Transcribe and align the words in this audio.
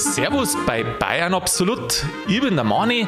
Servus 0.00 0.56
bei 0.66 0.82
Bayern 0.82 1.34
Absolut. 1.34 2.04
Ich 2.26 2.40
bin 2.40 2.54
der 2.54 2.64
Mani. 2.64 3.06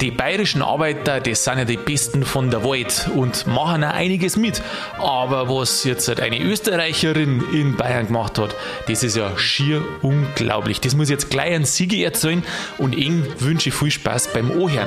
Die 0.00 0.10
bayerischen 0.12 0.62
Arbeiter, 0.62 1.20
das 1.20 1.42
sind 1.42 1.58
ja 1.58 1.64
die 1.64 1.76
Besten 1.76 2.24
von 2.24 2.50
der 2.50 2.62
Welt 2.62 3.10
und 3.16 3.48
machen 3.48 3.82
auch 3.82 3.94
einiges 3.94 4.36
mit. 4.36 4.62
Aber 4.98 5.48
was 5.48 5.82
jetzt 5.84 6.06
halt 6.06 6.20
eine 6.20 6.40
Österreicherin 6.40 7.42
in 7.52 7.76
Bayern 7.76 8.06
gemacht 8.06 8.38
hat, 8.38 8.54
das 8.86 9.02
ist 9.02 9.16
ja 9.16 9.36
schier 9.36 9.82
unglaublich. 10.02 10.80
Das 10.80 10.94
muss 10.94 11.08
jetzt 11.08 11.30
gleich 11.30 11.56
an 11.56 11.64
Siege 11.64 12.04
erzählen 12.04 12.44
und 12.76 12.94
Ihnen 12.94 13.26
wünsche 13.40 13.70
ich 13.70 13.74
viel 13.74 13.90
Spaß 13.90 14.32
beim 14.32 14.50
Ohren. 14.52 14.86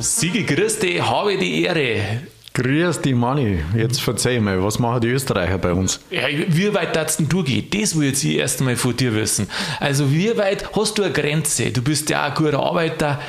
Siege, 0.00 0.44
dich, 0.44 1.02
habe 1.02 1.38
die 1.38 1.62
Ehre. 1.62 2.22
Grüß 2.52 3.02
dich, 3.02 3.14
Manni. 3.14 3.60
Jetzt 3.76 4.00
verzeih 4.00 4.40
mal, 4.40 4.62
was 4.62 4.80
machen 4.80 5.00
die 5.02 5.08
Österreicher 5.08 5.58
bei 5.58 5.72
uns? 5.72 6.00
Ja, 6.10 6.22
wie 6.28 6.74
weit 6.74 6.96
darfst 6.96 7.20
denn 7.20 7.28
du 7.28 7.44
gehen? 7.44 7.66
Das 7.70 7.96
will 7.96 8.08
jetzt 8.08 8.24
ich 8.24 8.36
erst 8.38 8.58
einmal 8.58 8.74
von 8.74 8.96
dir 8.96 9.14
wissen. 9.14 9.48
Also, 9.78 10.12
wie 10.12 10.36
weit 10.36 10.74
hast 10.74 10.98
du 10.98 11.04
eine 11.04 11.12
Grenze? 11.12 11.70
Du 11.70 11.80
bist 11.80 12.10
ja 12.10 12.24
auch 12.24 12.30
ein 12.30 12.34
guter 12.34 12.58
Arbeiter. 12.58 13.20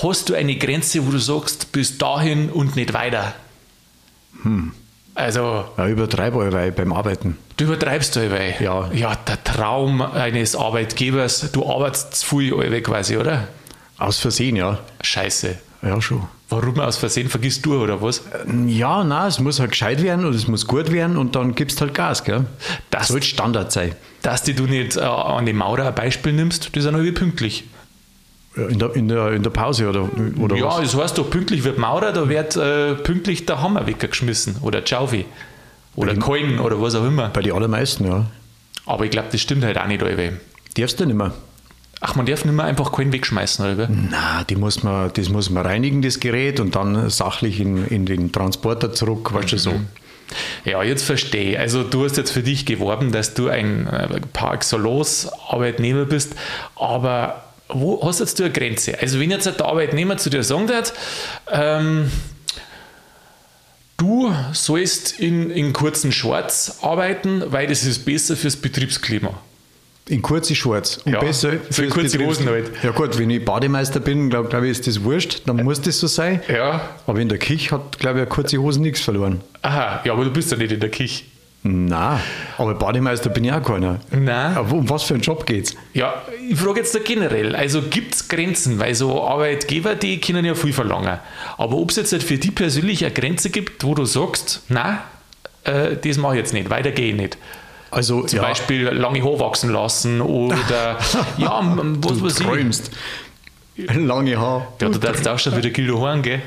Hast 0.00 0.28
du 0.28 0.34
eine 0.34 0.54
Grenze, 0.56 1.04
wo 1.04 1.10
du 1.10 1.18
sagst, 1.18 1.72
bis 1.72 1.98
dahin 1.98 2.50
und 2.50 2.76
nicht 2.76 2.92
weiter? 2.92 3.34
Hm. 4.44 4.72
Also. 5.16 5.64
Ja, 5.76 5.88
übertreibe 5.88 6.38
allweil 6.40 6.70
beim 6.70 6.92
Arbeiten. 6.92 7.36
Du 7.56 7.64
übertreibst 7.64 8.16
allweil? 8.16 8.54
Ja. 8.60 8.88
Ja, 8.92 9.16
der 9.16 9.42
Traum 9.42 10.00
eines 10.00 10.54
Arbeitgebers. 10.54 11.50
Du 11.50 11.68
arbeitest 11.68 12.14
zu 12.14 12.38
viel 12.38 12.54
allweil 12.54 12.82
quasi, 12.82 13.16
oder? 13.16 13.48
Aus 13.98 14.20
Versehen, 14.20 14.54
ja. 14.54 14.78
Scheiße. 15.00 15.58
Ja, 15.82 16.00
schon. 16.00 16.24
Warum 16.48 16.80
aus 16.80 16.96
Versehen 16.96 17.28
vergisst 17.28 17.64
du 17.64 17.80
oder 17.80 18.00
was? 18.02 18.22
Ja, 18.66 19.04
nein, 19.04 19.28
es 19.28 19.38
muss 19.38 19.60
halt 19.60 19.70
gescheit 19.72 20.02
werden 20.02 20.24
und 20.24 20.34
es 20.34 20.48
muss 20.48 20.66
gut 20.66 20.90
werden 20.90 21.16
und 21.16 21.36
dann 21.36 21.54
gibst 21.54 21.80
halt 21.80 21.94
Gas, 21.94 22.24
gell? 22.24 22.46
Das 22.90 23.08
Sollte 23.08 23.26
Standard 23.26 23.70
sein. 23.70 23.94
Dass 24.22 24.42
die 24.42 24.54
du 24.54 24.64
nicht 24.64 24.96
äh, 24.96 25.00
an 25.00 25.46
die 25.46 25.52
Maurer 25.52 25.86
ein 25.86 25.94
Beispiel 25.94 26.32
nimmst, 26.32 26.74
die 26.74 26.80
sind 26.80 26.94
irgendwie 26.94 27.12
pünktlich. 27.12 27.64
Ja, 28.56 28.66
In 28.66 28.78
der, 28.78 28.96
in 28.96 29.08
der, 29.08 29.32
in 29.32 29.42
der 29.42 29.50
Pause 29.50 29.88
oder, 29.88 30.08
oder 30.40 30.56
ja, 30.56 30.64
was? 30.66 30.80
das 30.92 30.96
heißt 31.00 31.18
doch, 31.18 31.30
pünktlich 31.30 31.62
wird 31.64 31.78
Maurer, 31.78 32.12
da 32.12 32.28
wird 32.28 32.56
äh, 32.56 32.94
pünktlich 32.94 33.46
der 33.46 33.62
Hammer 33.62 33.86
weggeschmissen 33.86 34.56
oder 34.62 34.82
Tschaufi 34.84 35.26
oder 35.94 36.16
Kolben 36.16 36.58
oder 36.58 36.80
was 36.80 36.94
auch 36.94 37.04
immer. 37.04 37.28
Bei 37.28 37.42
den 37.42 37.52
allermeisten, 37.52 38.06
ja. 38.06 38.24
Aber 38.86 39.04
ich 39.04 39.10
glaube, 39.10 39.28
das 39.30 39.40
stimmt 39.40 39.64
halt 39.64 39.78
auch 39.78 39.86
nicht 39.86 40.02
allweil. 40.02 40.40
Darfst 40.76 40.98
du 40.98 41.04
nicht 41.06 41.14
mehr. 41.16 41.32
Ach, 42.00 42.14
man 42.14 42.26
darf 42.26 42.44
nicht 42.44 42.54
mehr 42.54 42.64
einfach 42.64 42.92
Kolben 42.92 43.12
wegschmeißen, 43.12 43.74
oder? 43.74 43.88
Na, 43.88 44.44
die 44.44 44.54
muss 44.54 44.82
man, 44.82 45.12
das 45.12 45.28
muss 45.28 45.50
man 45.50 45.66
reinigen, 45.66 46.00
das 46.00 46.20
Gerät, 46.20 46.60
und 46.60 46.76
dann 46.76 47.10
sachlich 47.10 47.58
in, 47.58 47.86
in 47.88 48.06
den 48.06 48.30
Transporter 48.30 48.92
zurück, 48.92 49.32
weißt 49.32 49.52
du 49.52 49.58
so. 49.58 49.72
Ja, 50.64 50.82
jetzt 50.82 51.04
verstehe 51.04 51.52
ich. 51.52 51.58
Also 51.58 51.82
du 51.82 52.04
hast 52.04 52.16
jetzt 52.16 52.30
für 52.30 52.42
dich 52.42 52.66
geworben, 52.66 53.12
dass 53.12 53.34
du 53.34 53.48
ein 53.48 53.86
äh, 53.86 54.20
par 54.32 54.54
excellence 54.54 55.28
Arbeitnehmer 55.48 56.04
bist, 56.04 56.34
aber 56.76 57.44
wo 57.68 58.00
hast 58.02 58.20
jetzt 58.20 58.38
du 58.38 58.44
eine 58.44 58.52
Grenze? 58.52 58.98
Also 59.00 59.20
wenn 59.20 59.30
jetzt 59.30 59.46
der 59.46 59.64
Arbeitnehmer 59.64 60.16
zu 60.16 60.30
dir 60.30 60.42
sagen 60.42 60.68
wird, 60.68 60.92
ähm, 61.50 62.10
du 63.96 64.32
sollst 64.52 65.18
in, 65.18 65.50
in 65.50 65.72
kurzen 65.72 66.12
Shorts 66.12 66.78
arbeiten, 66.82 67.42
weil 67.46 67.66
das 67.66 67.84
ist 67.84 68.04
besser 68.04 68.36
fürs 68.36 68.56
Betriebsklima. 68.56 69.40
In 70.08 70.22
kurze 70.22 70.54
Shorts. 70.54 70.98
Und 70.98 71.12
Ja, 71.12 71.20
besser 71.20 71.52
so 71.70 71.82
in 71.82 71.90
kurze 71.90 72.18
Hosen 72.24 72.48
halt. 72.48 72.70
Ja 72.82 72.90
gut, 72.92 73.18
wenn 73.18 73.28
ich 73.30 73.44
Bademeister 73.44 74.00
bin, 74.00 74.30
glaube 74.30 74.48
glaub 74.48 74.62
ich, 74.62 74.70
ist 74.70 74.86
das 74.86 75.02
wurscht, 75.04 75.42
dann 75.46 75.62
muss 75.64 75.80
das 75.80 75.98
so 76.00 76.06
sein. 76.06 76.40
Ja. 76.48 76.80
Aber 77.06 77.18
in 77.20 77.28
der 77.28 77.38
Küche 77.38 77.72
hat, 77.72 77.98
glaube 77.98 78.18
ich, 78.18 78.22
eine 78.22 78.28
kurze 78.30 78.58
Hose 78.58 78.80
nichts 78.80 79.00
verloren. 79.00 79.40
Aha, 79.62 80.00
ja, 80.04 80.12
aber 80.12 80.24
du 80.24 80.30
bist 80.30 80.50
ja 80.50 80.56
nicht 80.56 80.72
in 80.72 80.80
der 80.80 80.90
Küche. 80.90 81.24
Na, 81.64 82.20
aber 82.56 82.74
Bademeister 82.74 83.30
bin 83.30 83.44
ich 83.44 83.52
auch 83.52 83.62
keiner. 83.62 83.98
Nein. 84.12 84.56
Aber 84.56 84.72
um 84.76 84.88
was 84.88 85.02
für 85.02 85.14
einen 85.14 85.22
Job 85.22 85.44
geht's? 85.44 85.74
Ja, 85.92 86.22
ich 86.48 86.56
frage 86.56 86.78
jetzt 86.80 86.94
da 86.94 87.00
generell, 87.00 87.54
also 87.56 87.82
gibt 87.82 88.14
es 88.14 88.28
Grenzen, 88.28 88.78
weil 88.78 88.94
so 88.94 89.22
Arbeitgeber, 89.22 89.96
die 89.96 90.20
können 90.20 90.44
ja 90.44 90.54
viel 90.54 90.72
verlangen. 90.72 91.18
Aber 91.58 91.76
ob 91.76 91.90
es 91.90 91.96
jetzt 91.96 92.12
halt 92.12 92.22
für 92.22 92.38
die 92.38 92.52
persönlich 92.52 93.04
eine 93.04 93.12
Grenze 93.12 93.50
gibt, 93.50 93.84
wo 93.84 93.94
du 93.94 94.04
sagst, 94.04 94.62
nein, 94.68 94.98
äh, 95.64 95.96
das 95.96 96.16
mache 96.16 96.34
ich 96.34 96.38
jetzt 96.38 96.54
nicht, 96.54 96.70
weiter 96.70 96.92
gehe 96.92 97.10
ich 97.10 97.16
nicht. 97.16 97.36
Also, 97.90 98.22
Zum 98.22 98.36
ja, 98.38 98.42
Beispiel 98.42 98.82
lange 98.88 99.22
Haare 99.22 99.40
wachsen 99.40 99.70
lassen 99.72 100.20
oder, 100.20 100.98
ja, 101.38 101.60
was 101.62 102.18
du 102.18 102.24
weiß 102.24 102.40
ich. 102.40 102.46
träumst. 102.46 102.90
Lange 103.76 104.36
Haar. 104.38 104.66
Ja, 104.80 104.88
du 104.88 104.98
darfst 104.98 105.26
auch 105.28 105.38
schon 105.38 105.56
wieder 105.56 105.70
Kilo 105.70 106.04
Haaren, 106.04 106.20
gell? 106.22 106.42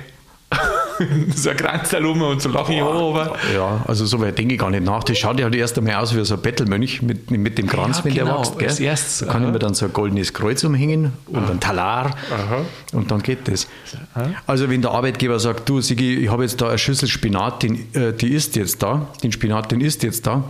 so 1.34 1.50
ein 1.50 1.56
Kranzteil 1.56 2.06
um 2.06 2.22
und 2.22 2.42
so 2.42 2.50
lange 2.50 2.82
Haare, 2.84 3.00
aber. 3.00 3.36
Ja, 3.56 3.82
also 3.88 4.06
so 4.06 4.20
weit 4.20 4.38
denke 4.38 4.56
ich 4.56 4.60
gar 4.60 4.70
nicht 4.70 4.84
nach. 4.84 5.02
Das 5.06 5.18
schaut 5.18 5.40
ja 5.40 5.46
halt 5.46 5.56
erst 5.56 5.78
einmal 5.78 5.96
aus 5.96 6.14
wie 6.14 6.24
so 6.26 6.34
ein 6.36 6.42
Bettelmönch 6.42 7.02
mit, 7.02 7.32
mit 7.32 7.58
dem 7.58 7.68
Kranz, 7.68 8.00
Ja, 8.00 8.04
wenn 8.04 8.14
genau, 8.16 8.26
der 8.34 8.40
wächst. 8.42 8.60
Gell? 8.60 8.68
als 8.68 8.80
erstes, 8.82 9.20
Da 9.20 9.26
kann 9.32 9.44
aha. 9.44 9.48
ich 9.48 9.54
mir 9.54 9.60
dann 9.60 9.74
so 9.74 9.86
ein 9.86 9.94
goldenes 9.94 10.34
Kreuz 10.34 10.62
umhängen 10.66 11.14
und 11.28 11.50
ein 11.50 11.62
Talar 11.62 12.12
und 12.92 13.10
dann 13.12 13.24
geht 13.24 13.48
das. 13.48 13.68
Also 14.46 14.70
wenn 14.70 14.82
der 14.82 14.92
Arbeitgeber 14.92 15.40
sagt, 15.40 15.70
du 15.70 15.80
Sigi, 15.80 16.16
ich 16.18 16.30
habe 16.30 16.44
jetzt 16.44 16.60
da 16.60 16.68
eine 16.68 16.78
Schüssel 16.78 17.08
Spinat, 17.08 17.64
den, 17.64 17.88
äh, 17.96 18.12
die 18.12 18.34
ist 18.34 18.58
jetzt 18.58 18.84
da, 18.84 19.08
den 19.24 19.32
Spinat, 19.32 19.72
den 19.72 19.80
ist 19.80 20.04
jetzt 20.04 20.28
da, 20.28 20.44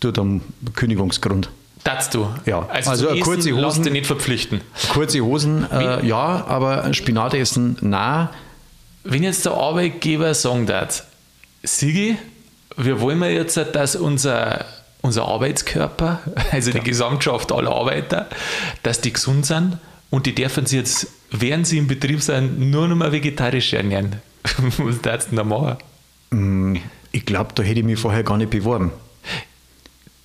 du 0.00 0.10
dann 0.12 0.40
Kündigungsgrund. 0.74 1.50
Darfst 1.84 2.12
du? 2.14 2.28
Ja, 2.44 2.66
Also, 2.68 2.90
also 2.90 3.06
kurze 3.20 3.48
Essen 3.50 3.58
lass 3.60 3.74
Hosen- 3.74 3.84
dich 3.84 3.92
nicht 3.92 4.06
verpflichten. 4.06 4.60
Kurze 4.92 5.20
Hosen, 5.20 5.70
äh, 5.70 6.04
ja, 6.06 6.44
aber 6.46 6.92
Spinat 6.94 7.34
essen, 7.34 7.76
na, 7.80 8.30
Wenn 9.04 9.22
jetzt 9.22 9.46
der 9.46 9.52
Arbeitgeber 9.54 10.34
sagen 10.34 10.66
darf, 10.66 11.04
Sigi, 11.62 12.16
wir 12.76 13.00
wollen 13.00 13.20
ja 13.22 13.28
jetzt, 13.28 13.56
dass 13.56 13.96
unser, 13.96 14.64
unser 15.00 15.24
Arbeitskörper, 15.26 16.20
also 16.52 16.72
die 16.72 16.80
Gesamtschaft 16.80 17.50
aller 17.52 17.70
Arbeiter, 17.70 18.26
dass 18.82 19.00
die 19.00 19.12
gesund 19.12 19.46
sind 19.46 19.78
und 20.10 20.26
die 20.26 20.34
dürfen 20.34 20.66
sich 20.66 20.78
jetzt, 20.78 21.06
während 21.30 21.66
sie 21.66 21.78
im 21.78 21.86
Betrieb 21.86 22.20
sind, 22.22 22.58
nur 22.70 22.86
noch 22.88 22.96
mal 22.96 23.12
vegetarisch 23.12 23.72
ernähren. 23.72 24.16
Was 24.78 25.00
darfst 25.00 25.28
du 25.32 25.36
denn 25.36 25.48
da 25.48 25.56
machen? 26.30 26.80
ich 27.12 27.24
glaube, 27.24 27.52
da 27.54 27.62
hätte 27.62 27.80
ich 27.80 27.86
mich 27.86 27.98
vorher 27.98 28.22
gar 28.24 28.36
nicht 28.36 28.50
beworben. 28.50 28.90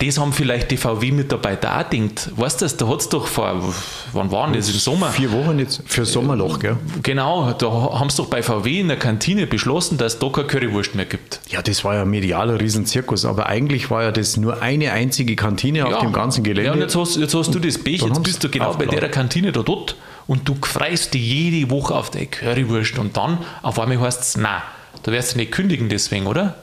Das 0.06 0.18
haben 0.18 0.34
vielleicht 0.34 0.72
die 0.72 0.78
VW-Mitarbeiter 0.78 1.80
auch 1.80 1.90
gedacht. 1.90 2.32
Weißt 2.36 2.62
du, 2.62 2.66
das, 2.66 2.78
da 2.78 2.88
hat 2.88 3.02
es 3.02 3.10
doch 3.10 3.28
vor, 3.28 3.74
wann 4.12 4.32
war 4.32 4.52
das, 4.52 4.70
im 4.70 4.76
Sommer? 4.76 5.10
Vier 5.10 5.32
Wochen 5.32 5.60
jetzt 5.60 5.82
für 5.86 6.06
Sommerloch, 6.06 6.60
gell? 6.60 6.78
Genau, 7.02 7.54
da 7.54 7.72
haben 7.72 8.10
sie 8.10 8.18
doch 8.18 8.28
bei 8.28 8.44
VW 8.44 8.82
in 8.82 8.90
der 8.90 8.98
Kantine 8.98 9.48
beschlossen, 9.48 9.98
dass 9.98 10.16
es 10.16 10.20
da 10.20 10.28
keine 10.30 10.48
Currywurst 10.48 10.96
mehr 10.96 11.06
gibt. 11.06 11.40
Ja, 11.50 11.62
das 11.62 11.84
war 11.86 11.96
ja 11.96 12.06
medialer 12.06 12.60
Riesenzirkus, 12.60 13.24
aber 13.26 13.48
eigentlich 13.48 13.90
war 13.92 14.04
ja 14.04 14.12
das 14.12 14.36
nur 14.36 14.62
eine 14.62 14.92
einzige 14.92 15.36
Kantine 15.36 15.86
auf 15.86 16.00
dem 16.00 16.12
ganzen 16.12 16.44
Gelände. 16.44 16.68
Ja, 16.68 16.74
und 16.74 16.80
jetzt 16.82 16.96
hast, 16.96 17.16
jetzt 17.18 17.34
hast 17.34 17.54
du 17.56 17.60
das 17.60 17.78
Pech, 17.78 18.02
jetzt 18.02 18.24
bist 18.24 18.44
du 18.44 18.50
genau 18.50 18.66
bei 18.66 18.72
aufgeladen. 18.72 19.00
der 19.00 19.10
Kantine 19.12 19.52
da 19.52 19.62
dort 19.62 19.96
und 20.28 20.48
du 20.50 20.56
freust 20.62 21.14
dich 21.14 21.22
jede 21.22 21.70
Woche 21.70 21.96
auf 21.96 22.10
deine 22.12 22.28
Currywurst 22.28 22.98
und 23.00 23.16
dann 23.16 23.38
auf 23.62 23.80
einmal 23.80 24.00
heißt 24.00 24.22
es, 24.22 24.38
nein, 24.38 24.62
da 25.04 25.12
wirst 25.12 25.34
du 25.34 25.38
nicht 25.38 25.52
kündigen 25.52 25.90
deswegen, 25.90 26.28
oder? 26.28 26.56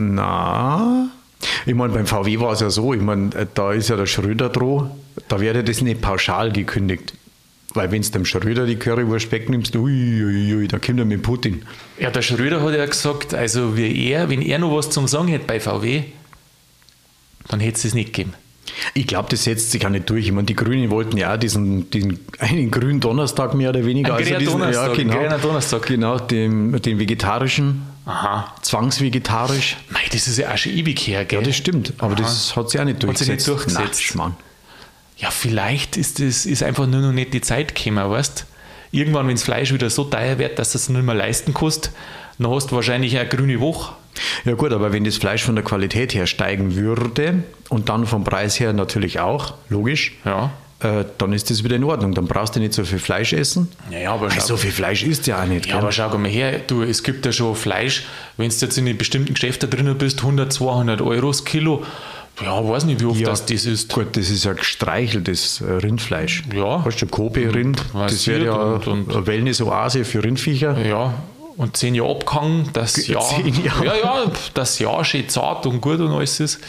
Na, 0.00 1.08
ich 1.68 1.74
meine, 1.74 1.92
beim 1.92 2.06
VW 2.06 2.40
war 2.40 2.52
es 2.52 2.60
ja 2.60 2.70
so, 2.70 2.94
ich 2.94 3.02
meine, 3.02 3.34
äh, 3.34 3.46
da 3.52 3.72
ist 3.72 3.90
ja 3.90 3.96
der 3.96 4.06
Schröder 4.06 4.48
dran, 4.48 4.90
da 5.28 5.38
wäre 5.38 5.62
das 5.62 5.82
nicht 5.82 6.00
pauschal 6.00 6.50
gekündigt. 6.50 7.12
Weil 7.74 7.90
wenn 7.90 8.00
du 8.00 8.08
dem 8.08 8.24
Schröder 8.24 8.64
die 8.64 8.76
Currywurst 8.76 9.30
wegnimmst, 9.30 9.76
ui, 9.76 10.24
ui, 10.24 10.54
ui, 10.54 10.66
da 10.66 10.78
kommt 10.78 10.98
er 10.98 11.04
mit 11.04 11.22
Putin. 11.22 11.62
Ja, 11.98 12.10
der 12.10 12.22
Schröder 12.22 12.62
hat 12.62 12.74
ja 12.74 12.86
gesagt, 12.86 13.34
also 13.34 13.76
wie 13.76 14.08
er, 14.08 14.30
wenn 14.30 14.40
er 14.40 14.58
noch 14.58 14.74
was 14.74 14.88
zum 14.88 15.06
Sagen 15.06 15.28
hätte 15.28 15.44
bei 15.46 15.60
VW, 15.60 16.04
dann 17.48 17.60
hätte 17.60 17.76
es 17.76 17.84
es 17.84 17.94
nicht 17.94 18.14
gegeben. 18.14 18.32
Ich 18.94 19.06
glaube, 19.06 19.28
das 19.28 19.44
setzt 19.44 19.70
sich 19.70 19.84
auch 19.84 19.90
nicht 19.90 20.08
durch. 20.08 20.26
Ich 20.26 20.32
meine, 20.32 20.46
die 20.46 20.56
Grünen 20.56 20.90
wollten 20.90 21.18
ja 21.18 21.34
auch 21.34 21.38
diesen, 21.38 21.90
diesen 21.90 22.20
einen 22.38 22.70
grünen 22.70 23.00
Donnerstag 23.00 23.52
mehr 23.54 23.70
oder 23.70 23.84
weniger. 23.84 24.14
Ein 24.14 24.24
grüner 24.24 24.38
diesen, 24.38 24.52
Donnerstag, 24.52 24.96
ja, 24.96 25.04
genau, 25.04 25.38
Donnerstag. 25.38 25.86
Genau, 25.86 26.18
den, 26.18 26.72
den 26.80 26.98
vegetarischen, 26.98 27.82
Aha. 28.08 28.52
zwangsvegetarisch. 28.62 29.76
Mei, 29.90 30.00
das 30.12 30.26
ist 30.26 30.38
ja 30.38 30.52
auch 30.52 30.56
schon 30.58 30.72
ewig 30.72 30.98
her, 31.06 31.24
gell? 31.24 31.40
Ja, 31.40 31.46
das 31.46 31.56
stimmt, 31.56 31.92
aber 31.98 32.14
Aha. 32.14 32.22
das 32.22 32.56
hat 32.56 32.70
sich 32.70 32.80
auch 32.80 32.84
nicht 32.84 32.96
Hat 32.96 33.18
sich 33.18 33.26
durchgesetzt. 33.28 33.46
nicht 33.46 33.48
durchgesetzt. 33.48 34.02
Schmarrn. 34.02 34.36
Ja, 35.18 35.30
vielleicht 35.30 35.96
ist 35.96 36.20
das 36.20 36.46
ist 36.46 36.62
einfach 36.62 36.86
nur 36.86 37.00
noch 37.00 37.12
nicht 37.12 37.34
die 37.34 37.40
Zeit 37.40 37.74
gekommen, 37.74 38.08
weißt 38.10 38.46
Irgendwann, 38.90 39.26
wenn 39.28 39.34
das 39.34 39.42
Fleisch 39.44 39.70
wieder 39.74 39.90
so 39.90 40.04
teuer 40.04 40.38
wird, 40.38 40.58
dass 40.58 40.74
es 40.74 40.88
nicht 40.88 41.02
mehr 41.04 41.14
leisten 41.14 41.52
kannst, 41.52 41.90
dann 42.38 42.50
hast 42.50 42.70
du 42.70 42.76
wahrscheinlich 42.76 43.18
eine 43.18 43.28
grüne 43.28 43.60
Woche. 43.60 43.92
Ja 44.46 44.54
gut, 44.54 44.72
aber 44.72 44.92
wenn 44.92 45.04
das 45.04 45.18
Fleisch 45.18 45.44
von 45.44 45.54
der 45.56 45.64
Qualität 45.64 46.14
her 46.14 46.26
steigen 46.26 46.74
würde 46.74 47.42
und 47.68 47.90
dann 47.90 48.06
vom 48.06 48.24
Preis 48.24 48.58
her 48.58 48.72
natürlich 48.72 49.20
auch, 49.20 49.54
logisch, 49.68 50.16
Ja. 50.24 50.50
Äh, 50.80 51.04
dann 51.18 51.32
ist 51.32 51.50
das 51.50 51.64
wieder 51.64 51.76
in 51.76 51.84
Ordnung. 51.84 52.14
Dann 52.14 52.26
brauchst 52.26 52.54
du 52.56 52.60
nicht 52.60 52.72
so 52.72 52.84
viel 52.84 52.98
Fleisch 53.00 53.32
essen. 53.32 53.68
Naja, 53.90 54.12
aber 54.14 54.30
schau, 54.30 54.40
so 54.40 54.56
viel 54.56 54.70
Fleisch 54.70 55.02
isst 55.02 55.26
ja 55.26 55.42
auch 55.42 55.46
nicht. 55.46 55.66
ja, 55.66 55.72
gell? 55.72 55.82
aber 55.82 55.92
schau 55.92 56.16
mal 56.18 56.28
her, 56.30 56.60
du, 56.66 56.82
es 56.82 57.02
gibt 57.02 57.26
ja 57.26 57.32
schon 57.32 57.54
Fleisch, 57.56 58.04
wenn 58.36 58.48
du 58.50 58.54
jetzt 58.56 58.78
in 58.78 58.86
den 58.86 58.96
bestimmten 58.96 59.34
Geschäften 59.34 59.68
drin 59.70 59.92
bist, 59.98 60.20
100, 60.20 60.52
200 60.52 61.00
Euro 61.02 61.28
das 61.28 61.44
Kilo. 61.44 61.82
Ja, 62.40 62.66
weiß 62.68 62.84
nicht, 62.84 63.00
wie 63.00 63.06
oft 63.06 63.18
ja, 63.18 63.30
das, 63.30 63.46
das 63.46 63.64
ist. 63.66 63.92
Gut, 63.92 64.16
das 64.16 64.30
ist 64.30 64.44
ja 64.44 64.52
gestreicheltes 64.52 65.60
äh, 65.60 65.64
Rindfleisch. 65.72 66.44
Ja. 66.54 66.84
Weißt 66.84 67.02
du, 67.02 67.06
Kobe-Rind, 67.06 67.82
das 67.92 68.28
wäre 68.28 68.44
ja 68.44 68.54
und- 68.54 68.86
und- 68.86 69.10
eine 69.16 69.26
Wellness-Oase 69.26 70.04
für 70.04 70.22
Rindviecher. 70.22 70.78
Ja, 70.86 71.14
und 71.56 71.76
zehn 71.76 71.96
Jahre 71.96 72.12
abgehangen, 72.12 72.70
dass 72.72 72.94
Ge- 72.94 73.14
ja, 73.14 73.20
zehn 73.20 73.64
Jahre. 73.64 73.84
ja, 73.86 73.94
ja, 73.96 74.24
das 74.54 74.78
Jahr 74.78 75.04
schön 75.04 75.28
zart 75.28 75.66
und 75.66 75.80
gut 75.80 75.98
und 75.98 76.12
alles 76.12 76.38
ist. 76.38 76.60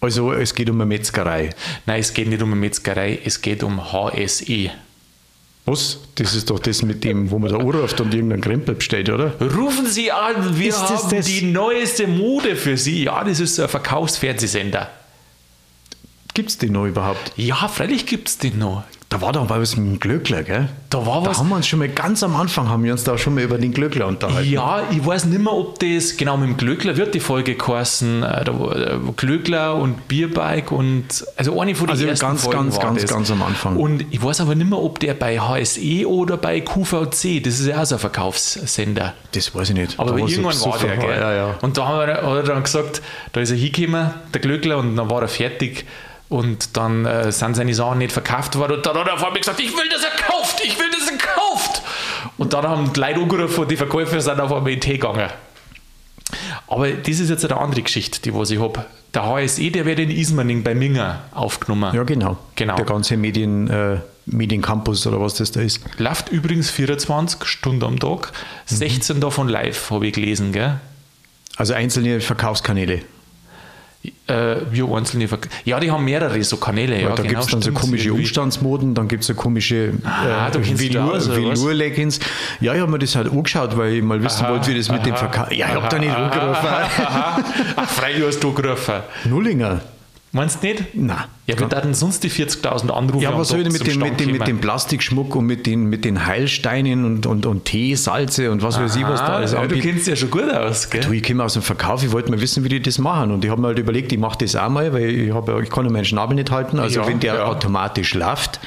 Also 0.00 0.32
es 0.32 0.54
geht 0.54 0.68
um 0.70 0.76
eine 0.80 0.86
Metzgerei. 0.86 1.50
Nein, 1.86 2.00
es 2.00 2.12
geht 2.12 2.28
nicht 2.28 2.42
um 2.42 2.50
eine 2.52 2.60
Metzgerei, 2.60 3.18
es 3.24 3.40
geht 3.40 3.62
um 3.62 3.92
HSE. 3.92 4.70
Was? 5.64 5.98
Das 6.14 6.34
ist 6.34 6.48
doch 6.48 6.60
das 6.60 6.82
mit 6.82 7.02
dem, 7.02 7.30
wo 7.30 7.38
man 7.40 7.50
da 7.50 7.56
anruft 7.58 8.00
und 8.00 8.14
irgendeinen 8.14 8.40
Krempel 8.42 8.76
bestellt, 8.76 9.08
oder? 9.10 9.34
Rufen 9.40 9.86
Sie 9.86 10.12
an, 10.12 10.56
wir 10.58 10.68
Ist 10.68 10.80
das 10.82 11.04
haben 11.04 11.16
das? 11.16 11.26
die 11.26 11.42
neueste 11.42 12.06
Mode 12.06 12.54
für 12.54 12.76
Sie. 12.76 13.04
Ja, 13.04 13.24
das 13.24 13.40
ist 13.40 13.56
so 13.56 13.62
ein 13.64 13.68
Verkaufsfernsehsender. 13.68 14.90
Gibt 16.34 16.50
es 16.50 16.58
den 16.58 16.72
noch 16.72 16.86
überhaupt? 16.86 17.32
Ja, 17.36 17.66
freilich 17.66 18.06
gibt 18.06 18.28
es 18.28 18.38
den 18.38 18.58
noch. 18.58 18.84
Da 19.08 19.20
war 19.20 19.32
doch 19.32 19.48
mal 19.48 19.60
was 19.62 19.76
mit 19.76 19.86
dem 19.86 20.00
Glöckler, 20.00 20.42
gell? 20.42 20.68
Da 20.90 21.06
war 21.06 21.22
Da 21.22 21.30
was. 21.30 21.38
haben 21.38 21.48
wir 21.48 21.54
uns 21.54 21.68
schon 21.68 21.78
mal 21.78 21.88
ganz 21.88 22.24
am 22.24 22.34
Anfang 22.34 22.68
haben 22.68 22.82
wir 22.82 22.90
uns 22.90 23.04
da 23.04 23.16
schon 23.16 23.34
mal 23.36 23.44
über 23.44 23.56
den 23.56 23.72
Glöckler 23.72 24.08
unterhalten. 24.08 24.50
Ja, 24.50 24.82
ich 24.90 25.06
weiß 25.06 25.26
nicht 25.26 25.40
mehr, 25.40 25.52
ob 25.52 25.78
das 25.78 26.16
genau 26.16 26.36
mit 26.36 26.48
dem 26.48 26.56
Glöckler 26.56 26.96
wird 26.96 27.14
die 27.14 27.20
Folge 27.20 27.54
geheißen. 27.54 28.24
äh, 28.24 28.44
Da 28.44 28.52
äh, 28.52 28.98
Glöckler 29.16 29.76
und 29.76 30.08
Bierbike 30.08 30.72
und 30.72 31.24
also 31.36 31.60
eine 31.60 31.76
von 31.76 31.86
den 31.86 31.92
Also 31.92 32.04
ersten 32.06 32.26
ganz, 32.26 32.42
Folgen 32.42 32.58
ganz, 32.64 32.76
war 32.78 32.82
ganz, 32.82 33.02
das. 33.02 33.10
ganz 33.12 33.30
am 33.30 33.42
Anfang. 33.44 33.76
Und 33.76 34.04
ich 34.10 34.20
weiß 34.20 34.40
aber 34.40 34.56
nicht 34.56 34.68
mehr, 34.68 34.80
ob 34.82 34.98
der 34.98 35.14
bei 35.14 35.38
HSE 35.38 36.08
oder 36.08 36.36
bei 36.36 36.60
QVC, 36.60 37.40
das 37.44 37.60
ist 37.60 37.66
ja 37.68 37.80
auch 37.80 37.86
so 37.86 37.94
ein 37.94 38.00
Verkaufssender. 38.00 39.14
Das 39.32 39.54
weiß 39.54 39.68
ich 39.70 39.76
nicht. 39.76 40.00
Aber 40.00 40.10
Da 40.12 40.16
irgendwann 40.18 40.60
war 40.62 40.78
der, 40.78 40.96
gell? 40.96 41.20
Ja, 41.20 41.32
ja. 41.32 41.54
Und 41.62 41.78
da 41.78 41.86
haben 41.86 42.08
wir, 42.08 42.14
hat 42.16 42.22
er 42.24 42.42
dann 42.42 42.62
gesagt, 42.64 43.02
da 43.32 43.40
ist 43.40 43.52
er 43.52 43.56
hingekommen, 43.56 44.10
der 44.34 44.40
Glöckler, 44.40 44.78
und 44.78 44.96
dann 44.96 45.08
war 45.08 45.22
er 45.22 45.28
fertig. 45.28 45.86
Und 46.28 46.76
dann 46.76 47.04
äh, 47.06 47.30
sind 47.30 47.54
seine 47.54 47.72
Sachen 47.74 47.98
nicht 47.98 48.12
verkauft 48.12 48.56
worden. 48.56 48.78
Und 48.78 48.86
dann 48.86 48.96
hat 48.98 49.06
er 49.08 49.16
vor 49.18 49.30
mir 49.32 49.38
gesagt, 49.38 49.60
ich 49.60 49.70
will, 49.76 49.88
dass 49.88 50.02
er 50.02 50.10
kauft, 50.10 50.60
ich 50.64 50.76
will, 50.78 50.90
dass 50.90 51.08
er 51.08 51.18
kauft. 51.18 51.82
Und 52.36 52.52
dann 52.52 52.66
haben 52.66 52.92
die 52.92 52.98
Leute 53.00 53.20
angerufen 53.20 53.60
und 53.60 53.70
die 53.70 53.76
Verkäufer 53.76 54.20
sind 54.20 54.40
auf 54.40 54.52
einmal 54.52 54.72
in 54.72 54.76
den 54.76 54.80
Tee 54.80 54.98
gegangen. 54.98 55.30
Aber 56.66 56.90
das 56.90 57.20
ist 57.20 57.30
jetzt 57.30 57.44
eine 57.44 57.56
andere 57.56 57.82
Geschichte, 57.82 58.20
die 58.20 58.34
was 58.34 58.50
ich 58.50 58.58
habe. 58.60 58.84
Der 59.14 59.24
HSE, 59.24 59.70
der 59.70 59.84
wird 59.86 60.00
in 60.00 60.10
Ismaning 60.10 60.64
bei 60.64 60.74
Minger 60.74 61.20
aufgenommen. 61.32 61.94
ja, 61.94 62.02
genau. 62.02 62.36
Genau. 62.56 62.74
Der 62.74 62.84
ganze 62.84 63.16
Medien, 63.16 63.70
äh, 63.70 63.98
Mediencampus 64.26 65.06
oder 65.06 65.20
was 65.20 65.34
das 65.34 65.52
da 65.52 65.60
ist. 65.60 65.80
Läuft 65.98 66.30
übrigens 66.30 66.70
24 66.70 67.44
Stunden 67.44 67.84
am 67.84 68.00
Tag, 68.00 68.32
Mhm. 68.68 68.74
16 68.76 69.20
davon 69.20 69.48
live, 69.48 69.90
habe 69.90 70.08
ich 70.08 70.12
gelesen. 70.14 70.50
Gell? 70.52 70.80
Also 71.56 71.74
einzelne 71.74 72.20
Verkaufskanäle. 72.20 73.02
Äh, 74.26 74.56
wir 74.70 74.88
einzelne 74.92 75.28
Verk 75.28 75.48
Ja, 75.64 75.78
die 75.80 75.90
haben 75.90 76.04
mehrere 76.04 76.42
so 76.42 76.56
Kanäle. 76.56 77.00
Ja, 77.00 77.10
da 77.10 77.14
genau, 77.16 77.28
gibt 77.28 77.40
es 77.42 77.46
dann 77.48 77.62
so 77.62 77.72
komische 77.72 78.08
Irgendwie. 78.08 78.22
Umstandsmoden, 78.22 78.94
dann 78.94 79.08
gibt 79.08 79.22
es 79.22 79.28
so 79.28 79.34
komische 79.34 79.92
Ah, 80.04 80.48
aus, 80.48 80.56
oder 81.28 81.44
was? 81.44 81.60
Velour-Leggings. 81.60 82.20
Ja, 82.60 82.74
ich 82.74 82.80
habe 82.80 82.90
mir 82.90 82.98
das 82.98 83.14
halt 83.16 83.30
angeschaut, 83.30 83.76
weil 83.76 83.94
ich 83.94 84.02
mal 84.02 84.22
wissen 84.22 84.44
Aha, 84.44 84.52
wollte, 84.52 84.70
wie 84.70 84.78
das 84.78 84.90
mit 84.90 85.06
dem 85.06 85.12
aha, 85.14 85.18
Verkauf. 85.28 85.52
Ja, 85.52 85.68
ich 85.68 85.74
habe 85.74 85.88
da 85.88 85.98
nicht 85.98 86.10
aha, 86.10 86.26
angerufen. 86.26 86.66
Aha. 87.06 87.44
Ach, 87.76 87.88
freilich 87.88 88.24
hast 88.26 88.40
du 88.42 88.52
gerufen. 88.52 88.94
Nullinger. 89.24 89.80
Meinst 90.32 90.62
du 90.62 90.66
nicht? 90.66 90.94
Nein. 90.94 91.24
Ja, 91.46 91.58
wir 91.58 91.68
hatten 91.68 91.94
sonst 91.94 92.22
die 92.24 92.30
40.000 92.30 92.90
Anrufe. 92.90 93.24
Ja, 93.24 93.38
was 93.38 93.48
soll 93.48 93.60
ich 93.60 93.72
mit 93.72 93.86
dem, 93.86 94.00
mit, 94.00 94.20
dem, 94.20 94.32
mit 94.32 94.46
dem 94.46 94.60
Plastikschmuck 94.60 95.34
und 95.36 95.46
mit 95.46 95.66
den, 95.66 95.86
mit 95.86 96.04
den 96.04 96.26
Heilsteinen 96.26 97.04
und, 97.04 97.26
und, 97.26 97.46
und 97.46 97.64
Tee, 97.64 97.94
Salze 97.94 98.50
und 98.50 98.62
was 98.62 98.78
weiß 98.78 98.96
ich, 98.96 99.04
was 99.04 99.20
da 99.20 99.36
alles 99.36 99.52
ja, 99.52 99.66
du 99.66 99.78
kennst 99.78 100.06
ja 100.08 100.16
schon 100.16 100.30
gut 100.30 100.52
aus, 100.52 100.90
gell? 100.90 101.00
Du, 101.00 101.12
ich 101.12 101.22
komme 101.22 101.44
aus 101.44 101.54
dem 101.54 101.62
Verkauf, 101.62 102.02
ich 102.02 102.12
wollte 102.12 102.30
mal 102.30 102.40
wissen, 102.40 102.64
wie 102.64 102.68
die 102.68 102.82
das 102.82 102.98
machen. 102.98 103.30
Und 103.30 103.44
ich 103.44 103.50
habe 103.50 103.60
mir 103.60 103.68
halt 103.68 103.78
überlegt, 103.78 104.12
ich 104.12 104.18
mache 104.18 104.38
das 104.38 104.56
auch 104.56 104.68
mal, 104.68 104.92
weil 104.92 105.08
ich, 105.08 105.32
hab, 105.32 105.48
ich 105.62 105.70
kann 105.70 105.84
ja 105.86 105.90
meinen 105.92 106.04
Schnabel 106.04 106.34
nicht 106.34 106.50
halten. 106.50 106.78
Also 106.80 107.00
Ja, 107.00 107.06
wenn 107.06 107.20
der 107.20 107.34
ja. 107.36 107.44
automatisch 107.46 108.12
läuft 108.14 108.60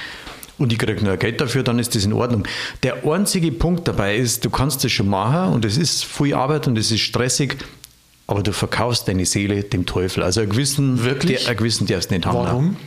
und 0.58 0.72
ich 0.72 0.80
kriege 0.80 1.04
nur 1.04 1.18
Geld 1.18 1.40
dafür, 1.42 1.64
dann 1.64 1.78
ist 1.78 1.94
das 1.94 2.06
in 2.06 2.14
Ordnung. 2.14 2.48
Der 2.84 3.06
einzige 3.06 3.52
Punkt 3.52 3.88
dabei 3.88 4.16
ist, 4.16 4.46
du 4.46 4.50
kannst 4.50 4.84
das 4.84 4.92
schon 4.92 5.10
machen 5.10 5.54
und 5.54 5.66
es 5.66 5.78
ist 5.78 6.06
viel 6.06 6.34
Arbeit 6.34 6.68
und 6.68 6.78
es 6.78 6.92
ist 6.92 7.02
stressig, 7.02 7.58
aber 8.30 8.44
du 8.44 8.54
verkaufst 8.54 9.08
deine 9.08 9.26
Seele 9.26 9.64
dem 9.64 9.88
Teufel. 9.88 10.22
Also 10.22 10.42
einen 10.42 10.52
gewissen, 10.52 11.04
Wirklich? 11.04 11.40
Der, 11.42 11.50
einen 11.50 11.58
gewissen 11.58 11.88
darfst 11.88 12.12
du 12.12 12.16
nicht 12.16 12.28
haben. 12.28 12.38
Warum? 12.38 12.78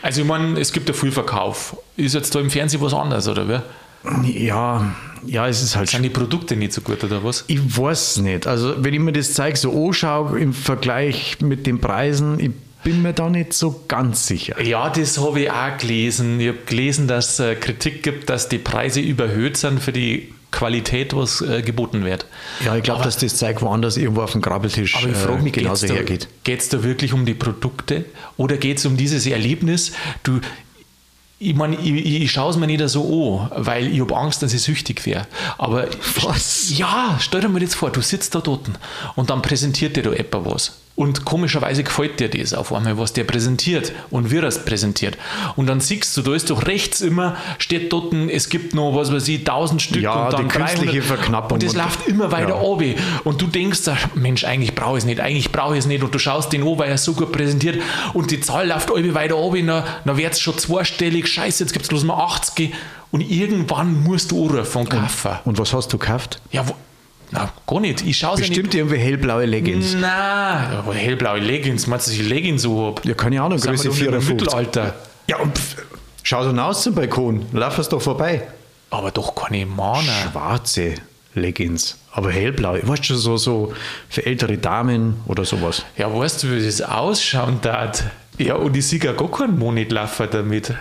Also 0.00 0.22
ich 0.22 0.26
meine, 0.26 0.58
es 0.58 0.72
gibt 0.72 0.88
ja 0.88 0.94
viel 0.94 1.12
Verkauf. 1.12 1.76
Ist 1.98 2.14
jetzt 2.14 2.34
da 2.34 2.40
im 2.40 2.48
Fernsehen 2.48 2.80
was 2.80 2.94
anderes, 2.94 3.28
oder 3.28 3.46
wie? 3.46 4.46
Ja, 4.46 4.94
ja, 5.26 5.48
es 5.48 5.62
ist 5.62 5.76
halt 5.76 5.90
Sind 5.90 6.02
die 6.02 6.08
Produkte 6.08 6.56
nicht 6.56 6.72
so 6.72 6.80
gut, 6.80 7.04
oder 7.04 7.22
was? 7.22 7.44
Ich 7.48 7.60
weiß 7.76 8.18
nicht. 8.18 8.46
Also, 8.46 8.82
wenn 8.82 8.94
ich 8.94 9.00
mir 9.00 9.12
das 9.12 9.34
zeige, 9.34 9.58
so 9.58 9.86
anschaue 9.86 10.38
im 10.38 10.54
Vergleich 10.54 11.38
mit 11.40 11.66
den 11.66 11.80
Preisen, 11.80 12.38
ich 12.40 12.52
bin 12.82 13.02
mir 13.02 13.12
da 13.12 13.28
nicht 13.28 13.52
so 13.52 13.84
ganz 13.88 14.26
sicher. 14.26 14.62
Ja, 14.62 14.88
das 14.88 15.18
habe 15.18 15.40
ich 15.40 15.50
auch 15.50 15.76
gelesen. 15.76 16.40
Ich 16.40 16.48
habe 16.48 16.58
gelesen, 16.64 17.06
dass 17.06 17.32
es 17.32 17.40
äh, 17.40 17.54
Kritik 17.56 18.02
gibt, 18.02 18.30
dass 18.30 18.48
die 18.48 18.58
Preise 18.58 19.00
überhöht 19.00 19.56
sind 19.58 19.80
für 19.80 19.92
die 19.92 20.32
Qualität, 20.50 21.14
was 21.14 21.40
äh, 21.40 21.62
geboten 21.62 22.04
wird. 22.04 22.26
Ja, 22.64 22.76
ich 22.76 22.82
glaube, 22.82 23.02
dass 23.02 23.18
das 23.18 23.36
Zeug 23.36 23.60
woanders 23.62 23.96
irgendwo 23.96 24.22
auf 24.22 24.32
dem 24.32 24.40
Grabbeltisch 24.40 24.96
Aber 24.96 25.08
ich 25.08 25.16
frage 25.16 25.42
mich, 25.42 25.56
äh, 25.56 25.60
genauso 25.60 25.86
geht's 25.86 25.92
da, 25.92 25.94
hergeht. 25.94 26.28
geht's 26.44 26.68
da 26.68 26.82
wirklich 26.82 27.12
um 27.12 27.26
die 27.26 27.34
Produkte 27.34 28.04
oder 28.36 28.56
geht 28.56 28.78
es 28.78 28.86
um 28.86 28.96
dieses 28.96 29.26
Erlebnis? 29.26 29.92
Du, 30.22 30.40
ich 31.38 31.54
meine, 31.54 31.76
ich, 31.76 32.22
ich, 32.22 32.30
schaue 32.30 32.50
es 32.50 32.56
mir 32.56 32.66
nicht 32.66 32.86
so 32.88 33.50
an, 33.52 33.66
weil 33.66 33.92
ich 33.92 34.00
habe 34.00 34.16
Angst, 34.16 34.42
dass 34.42 34.54
ich 34.54 34.62
süchtig 34.62 35.04
wäre. 35.04 35.26
Aber 35.58 35.88
Was? 36.22 36.76
ja, 36.78 37.18
stell 37.20 37.42
dir 37.42 37.48
mal 37.48 37.60
jetzt 37.60 37.74
vor, 37.74 37.90
du 37.90 38.00
sitzt 38.00 38.34
da 38.34 38.40
dort 38.40 38.70
und 39.16 39.28
dann 39.28 39.42
präsentiert 39.42 39.96
dir 39.96 40.02
da 40.02 40.12
jemand 40.12 40.46
was. 40.46 40.72
Und 40.96 41.26
komischerweise 41.26 41.84
gefällt 41.84 42.18
dir 42.20 42.30
das 42.30 42.54
auf 42.54 42.72
einmal, 42.72 42.96
was 42.96 43.12
der 43.12 43.24
präsentiert 43.24 43.92
und 44.10 44.30
wie 44.30 44.38
er 44.38 44.44
es 44.44 44.64
präsentiert. 44.64 45.18
Und 45.54 45.66
dann 45.66 45.80
siehst 45.80 46.16
du, 46.16 46.22
da 46.22 46.34
ist 46.34 46.48
doch 46.48 46.66
rechts 46.66 47.02
immer, 47.02 47.36
steht 47.58 47.92
dort, 47.92 48.14
es 48.14 48.48
gibt 48.48 48.74
noch, 48.74 48.94
was 48.96 49.12
weiß 49.12 49.28
ich, 49.28 49.40
1000 49.40 49.82
Stück 49.82 50.02
Ja, 50.02 50.24
und 50.24 50.32
dann 50.32 50.48
die 50.48 50.54
künstliche 50.54 51.00
300. 51.00 51.04
Verknappung 51.04 51.52
Und 51.56 51.62
das 51.62 51.72
und- 51.74 51.78
läuft 51.82 52.08
immer 52.08 52.32
weiter 52.32 52.48
Ja. 52.48 52.60
oben. 52.62 52.94
Und 53.24 53.42
du 53.42 53.46
denkst, 53.46 53.80
Mensch, 54.14 54.44
eigentlich 54.44 54.74
brauche 54.74 54.92
ich 54.96 55.02
es 55.02 55.04
nicht, 55.04 55.20
eigentlich 55.20 55.52
brauche 55.52 55.74
ich 55.74 55.80
es 55.80 55.86
nicht. 55.86 56.02
Und 56.02 56.14
du 56.14 56.18
schaust 56.18 56.50
den 56.54 56.62
an, 56.66 56.78
weil 56.78 56.88
er 56.90 56.96
so 56.98 57.12
gut 57.12 57.30
präsentiert. 57.30 57.78
Und 58.14 58.30
die 58.30 58.40
Zahl 58.40 58.66
läuft 58.66 58.90
alle 58.90 59.12
weiter 59.12 59.36
oben, 59.36 59.66
dann, 59.66 59.84
dann 60.06 60.16
wird 60.16 60.32
es 60.32 60.40
schon 60.40 60.56
zweistellig. 60.56 61.28
Scheiße, 61.28 61.62
jetzt 61.62 61.72
gibt 61.74 61.82
es 61.84 61.88
bloß 61.90 62.04
mal 62.04 62.14
80. 62.24 62.72
Und 63.10 63.20
irgendwann 63.20 64.02
musst 64.02 64.30
du 64.30 64.46
anrufen 64.48 64.78
und 64.78 64.88
kaufen. 64.88 65.32
Und 65.44 65.58
was 65.58 65.74
hast 65.74 65.92
du 65.92 65.98
gekauft? 65.98 66.40
Ja, 66.52 66.66
wo, 66.66 66.74
na, 67.30 67.52
gar 67.66 67.80
nicht. 67.80 68.02
Ich 68.02 68.18
schaue 68.18 68.34
es 68.34 68.40
ja 68.40 68.48
nicht. 68.48 68.50
Bestimmt 68.50 68.74
irgendwie 68.74 68.98
hellblaue 68.98 69.44
Leggings. 69.44 69.94
Nein, 69.94 70.72
aber 70.76 70.94
hellblaue 70.94 71.38
Leggings, 71.40 71.86
meinst 71.86 72.06
du, 72.06 72.10
dass 72.12 72.20
ich 72.20 72.28
Leggings 72.28 72.62
so 72.62 72.86
habe? 72.86 73.02
Ja, 73.08 73.14
keine 73.14 73.42
Ahnung, 73.42 73.58
Sind 73.58 73.70
Größe 73.70 73.88
doch 73.88 73.94
nicht 73.94 74.02
im 74.02 74.20
54. 74.20 74.46
Mittelalter. 74.46 74.94
Ja, 75.28 75.38
und 75.38 75.58
pff, 75.58 75.76
schau 76.22 76.44
so 76.44 76.50
aus 76.60 76.82
zum 76.82 76.94
Balkon, 76.94 77.46
lauf 77.52 77.78
es 77.78 77.88
doch 77.88 78.00
vorbei. 78.00 78.46
Aber 78.90 79.10
doch 79.10 79.34
keine 79.34 79.66
Mana. 79.66 80.12
Schwarze 80.30 80.94
Leggings, 81.34 81.98
aber 82.12 82.30
hellblau. 82.30 82.78
Weißt 82.82 83.02
du, 83.02 83.04
schon, 83.04 83.16
so, 83.18 83.36
so 83.36 83.72
für 84.08 84.24
ältere 84.24 84.56
Damen 84.56 85.20
oder 85.26 85.44
sowas. 85.44 85.84
Ja, 85.96 86.12
weißt 86.14 86.42
du, 86.42 86.52
wie 86.52 86.64
das 86.64 86.80
ausschauen 86.80 87.58
darf? 87.60 88.04
Ja, 88.38 88.54
und 88.54 88.76
ich 88.76 88.86
sehe 88.86 88.98
gar 88.98 89.14
keinen 89.30 89.58
Monat 89.58 89.92
laufen 89.92 90.28
damit. 90.30 90.72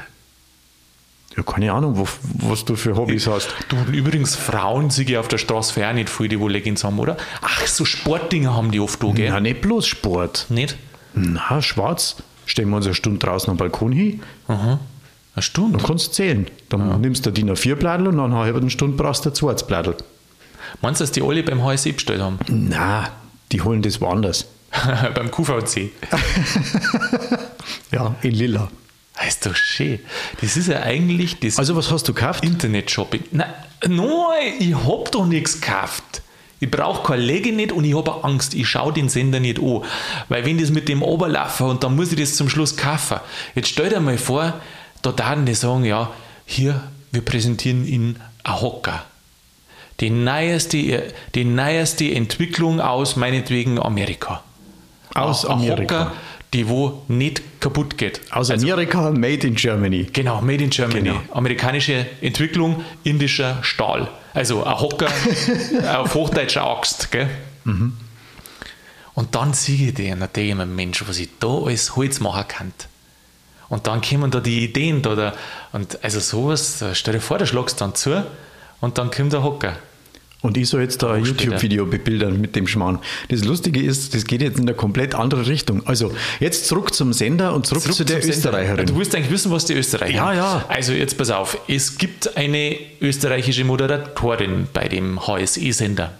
Ja, 1.37 1.43
keine 1.43 1.73
Ahnung, 1.73 1.97
wo, 1.97 2.07
was 2.47 2.63
du 2.63 2.75
für 2.75 2.95
Hobbys 2.95 3.27
hast. 3.27 3.49
Du, 3.67 3.75
übrigens, 3.91 4.35
Frauen 4.35 4.89
sehe 4.89 5.05
ich 5.05 5.17
auf 5.17 5.27
der 5.27 5.37
Straße 5.37 5.73
für 5.73 5.87
auch 5.87 5.93
nicht 5.93 6.09
viel, 6.09 6.29
die 6.29 6.39
wo 6.39 6.47
Leggings 6.47 6.83
haben, 6.83 6.97
oder? 6.97 7.17
Ach, 7.41 7.67
so 7.67 7.83
Sportdinger 7.83 8.53
haben 8.55 8.71
die 8.71 8.79
oft 8.79 9.03
da, 9.03 9.07
gell? 9.11 9.25
Ja, 9.27 9.39
nicht 9.41 9.61
bloß 9.61 9.85
Sport. 9.85 10.45
Nicht? 10.49 10.77
Na, 11.13 11.61
schwarz. 11.61 12.17
Stellen 12.45 12.69
wir 12.69 12.77
uns 12.77 12.85
eine 12.85 12.95
Stunde 12.95 13.19
draußen 13.19 13.49
am 13.49 13.57
Balkon 13.57 13.91
hin, 13.91 14.21
Aha. 14.47 14.79
Eine 15.33 15.43
Stunde. 15.43 15.77
dann 15.77 15.87
kannst 15.87 16.07
du 16.07 16.11
zählen. 16.11 16.47
Dann 16.69 17.01
nimmst 17.01 17.25
du 17.25 17.31
DIN 17.31 17.49
A4-Bladel 17.51 18.07
und 18.07 18.15
nach 18.15 18.25
einer 18.25 18.37
halben 18.37 18.69
Stunde 18.69 18.95
brauchst 18.95 19.25
du 19.25 19.29
ein 19.29 19.35
zweites 19.35 19.65
Bladel. 19.67 19.95
Meinst 20.81 21.01
du, 21.01 21.03
dass 21.03 21.11
die 21.11 21.21
alle 21.21 21.43
beim 21.43 21.61
HSE 21.63 21.91
bestellt 21.91 22.21
haben? 22.21 22.39
Na, 22.47 23.09
die 23.51 23.61
holen 23.61 23.81
das 23.81 23.99
woanders. 23.99 24.45
beim 25.15 25.29
QVC. 25.31 25.89
Ja, 27.91 28.15
in 28.21 28.31
lila. 28.31 28.67
Das 29.17 29.27
ist 29.27 29.45
doch 29.45 29.55
schön. 29.55 29.99
Das 30.41 30.57
ist 30.57 30.67
ja 30.67 30.81
eigentlich 30.81 31.39
das 31.39 31.57
Also, 31.57 31.75
was 31.75 31.91
hast 31.91 32.07
du 32.07 32.13
gekauft? 32.13 32.43
Internet-Shopping. 32.43 33.23
Nein, 33.31 33.53
nein, 33.87 34.53
ich 34.59 34.75
hab 34.75 35.11
doch 35.11 35.25
nichts 35.25 35.61
gekauft. 35.61 36.21
Ich 36.59 36.71
brauche 36.71 37.05
keine 37.05 37.21
Lege 37.21 37.51
nicht 37.51 37.71
und 37.71 37.83
ich 37.83 37.95
habe 37.95 38.23
Angst. 38.23 38.53
Ich 38.53 38.67
schaue 38.67 38.93
den 38.93 39.09
Sender 39.09 39.39
nicht 39.39 39.59
an. 39.59 39.81
Weil 40.29 40.45
wenn 40.45 40.57
das 40.57 40.69
mit 40.69 40.87
dem 40.87 41.03
Oberlaufen 41.03 41.67
und 41.67 41.83
dann 41.83 41.95
muss 41.95 42.11
ich 42.11 42.19
das 42.19 42.35
zum 42.35 42.49
Schluss 42.49 42.75
kaufen. 42.77 43.19
Jetzt 43.55 43.69
stell 43.69 43.89
dir 43.89 43.99
mal 43.99 44.17
vor, 44.17 44.53
da 45.01 45.11
dann 45.11 45.45
die 45.45 45.53
sagen, 45.53 45.85
ja, 45.85 46.11
hier, 46.45 46.81
wir 47.11 47.21
präsentieren 47.23 47.85
Ihnen 47.85 48.21
ein 48.43 48.61
Hocker. 48.61 49.03
Die 49.99 50.09
neueste, 50.09 51.03
die 51.35 51.45
neueste 51.45 52.11
Entwicklung 52.11 52.81
aus 52.81 53.15
meinetwegen 53.15 53.79
Amerika. 53.79 54.43
Aus 55.13 55.45
Amerika. 55.45 56.11
Die 56.55 56.69
wo 56.69 57.03
nicht 57.09 57.59
kaputt 57.59 57.97
geht. 57.97 58.21
Aus 58.31 58.49
Amerika, 58.49 59.11
made 59.11 59.45
in 59.45 59.55
Germany. 59.55 60.07
Genau, 60.13 60.39
Made 60.39 60.63
in 60.63 60.69
Germany. 60.69 61.01
Genau. 61.01 61.21
Amerikanische 61.33 62.05
Entwicklung, 62.21 62.81
indischer 63.03 63.57
Stahl. 63.61 64.07
Also 64.33 64.63
ein 64.63 64.79
Hocker 64.79 65.09
auf 65.97 66.13
hochdeutscher 66.13 66.65
Axt. 66.65 67.11
Gell? 67.11 67.29
Mhm. 67.65 67.97
Und 69.15 69.35
dann 69.35 69.51
sehe 69.51 69.89
ich 69.89 69.93
den, 69.95 70.13
und 70.13 70.33
denke 70.33 70.49
ich 70.49 70.55
mir, 70.55 70.65
Mensch, 70.65 71.03
was 71.05 71.19
ich 71.19 71.27
da 71.41 71.49
alles 71.49 71.97
Holz 71.97 72.21
machen 72.21 72.47
kann. 72.47 72.73
Und 73.67 73.85
dann 73.87 73.99
kommen 73.99 74.31
da 74.31 74.39
die 74.39 74.63
Ideen 74.63 75.01
da, 75.01 75.13
da 75.13 75.33
und 75.73 76.01
also 76.05 76.21
sowas, 76.21 76.77
da 76.79 76.95
stell 76.95 77.15
dir 77.15 77.19
vor, 77.19 77.37
da 77.37 77.45
schlagst 77.45 77.81
dann 77.81 77.95
zu 77.95 78.23
und 78.79 78.97
dann 78.97 79.11
kommt 79.11 79.33
der 79.33 79.43
Hocker. 79.43 79.75
Und 80.45 80.57
ich 80.57 80.69
soll 80.69 80.81
jetzt 80.81 81.01
da 81.01 81.13
ein. 81.13 81.25
YouTube-Video 81.25 81.87
bebildern 81.87 82.39
mit 82.39 82.55
dem 82.55 82.67
Schmarrn. 82.67 82.99
Das 83.29 83.43
Lustige 83.43 83.81
ist, 83.81 84.13
das 84.13 84.25
geht 84.25 84.41
jetzt 84.43 84.59
in 84.59 84.65
eine 84.65 84.75
komplett 84.75 85.15
andere 85.15 85.47
Richtung. 85.47 85.81
Also 85.87 86.13
jetzt 86.39 86.67
zurück 86.67 86.93
zum 86.93 87.13
Sender 87.13 87.55
und 87.55 87.65
zurück, 87.65 87.81
Zurück 87.81 87.95
zu 87.95 88.05
der 88.05 88.21
zum 88.21 88.31
Sender. 88.31 88.49
Österreicherin. 88.49 88.85
Du 88.85 88.95
willst 88.95 89.15
eigentlich 89.15 89.31
wissen, 89.31 89.51
was 89.51 89.65
die 89.65 89.73
Österreicherin 89.73 90.15
Ja, 90.15 90.33
ja. 90.33 90.65
Also 90.67 90.93
jetzt 90.93 91.17
pass 91.17 91.31
auf. 91.31 91.57
Es 91.67 91.97
gibt 91.97 92.37
eine 92.37 92.77
österreichische 93.01 93.63
Moderatorin 93.63 94.67
bei 94.71 94.87
dem 94.87 95.19
HSE-Sender. 95.25 96.13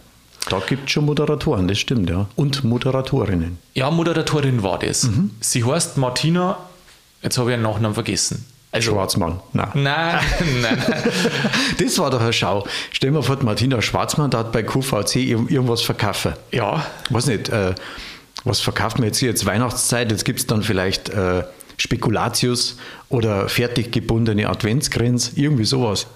Da 0.50 0.60
gibt 0.60 0.86
es 0.86 0.92
schon 0.92 1.06
Moderatoren, 1.06 1.68
das 1.68 1.78
stimmt, 1.78 2.10
ja. 2.10 2.28
Und 2.36 2.64
Moderatorinnen. 2.64 3.60
Ja, 3.76 3.92
Moderatorin 3.92 4.64
war 4.64 4.80
das. 4.80 5.04
Mhm. 5.04 5.32
Sie 5.40 5.64
heißt 5.64 5.98
Martina, 5.98 6.58
jetzt 7.22 7.38
habe 7.38 7.52
ich 7.52 7.58
ihren 7.58 7.64
Nachnamen 7.64 7.94
vergessen. 7.94 8.44
Also, 8.76 8.92
Schwarzmann. 8.92 9.40
Nein. 9.54 9.70
Nein, 9.74 10.20
nein. 10.62 10.84
Das 11.78 11.98
war 12.00 12.10
doch 12.12 12.22
eine 12.22 12.34
Schau. 12.34 12.66
Stell 12.92 13.10
dir 13.10 13.16
mal 13.16 13.24
vor, 13.24 13.42
Martina 13.44 13.82
Schwarzmann, 13.82 14.30
da 14.32 14.40
hat 14.40 14.52
bei 14.52 14.64
QVC 14.64 15.16
ir- 15.16 15.50
irgendwas 15.50 15.82
verkaufen. 15.82 16.34
Ja, 16.52 16.86
weiß 17.10 17.28
nicht, 17.28 17.50
äh, 17.50 17.74
was 18.44 18.60
verkauft 18.62 18.98
man 19.00 19.08
jetzt 19.08 19.18
hier? 19.18 19.30
Jetzt 19.30 19.46
Weihnachtszeit, 19.46 20.12
jetzt 20.12 20.24
gibt 20.26 20.40
es 20.40 20.48
dann 20.48 20.62
vielleicht 20.64 21.10
äh, 21.10 21.44
Spekulatius 21.78 22.78
oder 23.10 23.50
fertig 23.50 23.92
gebundene 23.92 24.48
Adventsgrenz, 24.50 25.32
irgendwie 25.36 25.66
sowas. 25.66 26.08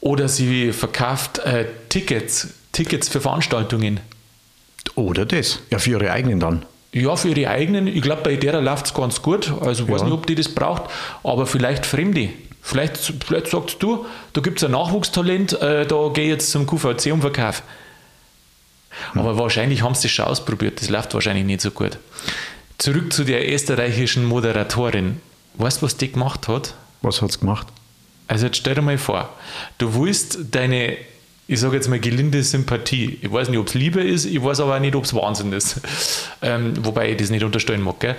oder 0.00 0.28
sie 0.28 0.72
verkauft 0.72 1.40
äh, 1.40 1.66
Tickets, 1.88 2.48
Tickets 2.72 3.08
für 3.08 3.20
Veranstaltungen. 3.20 4.00
Oder 4.94 5.26
das. 5.26 5.58
Ja, 5.70 5.78
für 5.78 5.90
ihre 5.90 6.10
eigenen 6.12 6.40
dann. 6.40 6.64
Ja, 6.92 7.16
für 7.16 7.28
ihre 7.28 7.50
eigenen. 7.50 7.86
Ich 7.86 8.00
glaube, 8.02 8.22
bei 8.22 8.36
der 8.36 8.60
läuft 8.62 8.86
es 8.86 8.94
ganz 8.94 9.20
gut. 9.22 9.52
Also 9.60 9.84
ich 9.84 9.90
weiß 9.90 10.00
Ja. 10.00 10.06
nicht, 10.06 10.14
ob 10.14 10.26
die 10.26 10.34
das 10.34 10.48
braucht, 10.48 10.84
aber 11.22 11.46
vielleicht 11.46 11.84
Fremde. 11.86 12.30
Vielleicht, 12.62 12.96
vielleicht 13.26 13.46
sagst 13.48 13.76
du, 13.82 14.04
da 14.32 14.40
gibt 14.40 14.58
es 14.58 14.64
ein 14.64 14.72
Nachwuchstalent, 14.72 15.60
äh, 15.60 15.86
da 15.86 16.08
gehe 16.12 16.24
ich 16.24 16.30
jetzt 16.30 16.50
zum 16.50 16.66
QVC 16.66 17.12
und 17.12 17.20
verkaufe. 17.20 17.62
Aber 19.14 19.38
wahrscheinlich 19.38 19.82
haben 19.82 19.94
sie 19.94 20.02
das 20.08 20.12
schon 20.12 20.24
ausprobiert. 20.26 20.80
Das 20.80 20.88
läuft 20.88 21.14
wahrscheinlich 21.14 21.44
nicht 21.44 21.60
so 21.60 21.70
gut. 21.70 21.98
Zurück 22.78 23.12
zu 23.12 23.24
der 23.24 23.50
österreichischen 23.52 24.24
Moderatorin. 24.24 25.20
Weißt 25.54 25.80
du, 25.82 25.86
was 25.86 25.96
die 25.96 26.10
gemacht 26.12 26.48
hat? 26.48 26.74
Was 27.02 27.22
hat 27.22 27.30
es 27.30 27.40
gemacht? 27.40 27.66
Also 28.26 28.46
jetzt 28.46 28.58
stell 28.58 28.74
dir 28.74 28.82
mal 28.82 28.98
vor, 28.98 29.28
du 29.78 29.94
willst 29.94 30.38
deine, 30.50 30.96
ich 31.48 31.58
sage 31.58 31.76
jetzt 31.76 31.88
mal 31.88 31.98
gelinde 31.98 32.42
Sympathie, 32.42 33.18
ich 33.22 33.32
weiß 33.32 33.48
nicht, 33.48 33.58
ob 33.58 33.68
es 33.68 33.74
Liebe 33.74 34.02
ist, 34.02 34.26
ich 34.26 34.42
weiß 34.42 34.60
aber 34.60 34.76
auch 34.76 34.80
nicht, 34.80 34.94
ob 34.94 35.04
es 35.04 35.14
Wahnsinn 35.14 35.52
ist, 35.52 35.80
ähm, 36.42 36.74
wobei 36.84 37.10
ich 37.10 37.16
das 37.16 37.30
nicht 37.30 37.42
unterstellen 37.42 37.80
mag. 37.80 37.98
Gell? 38.00 38.16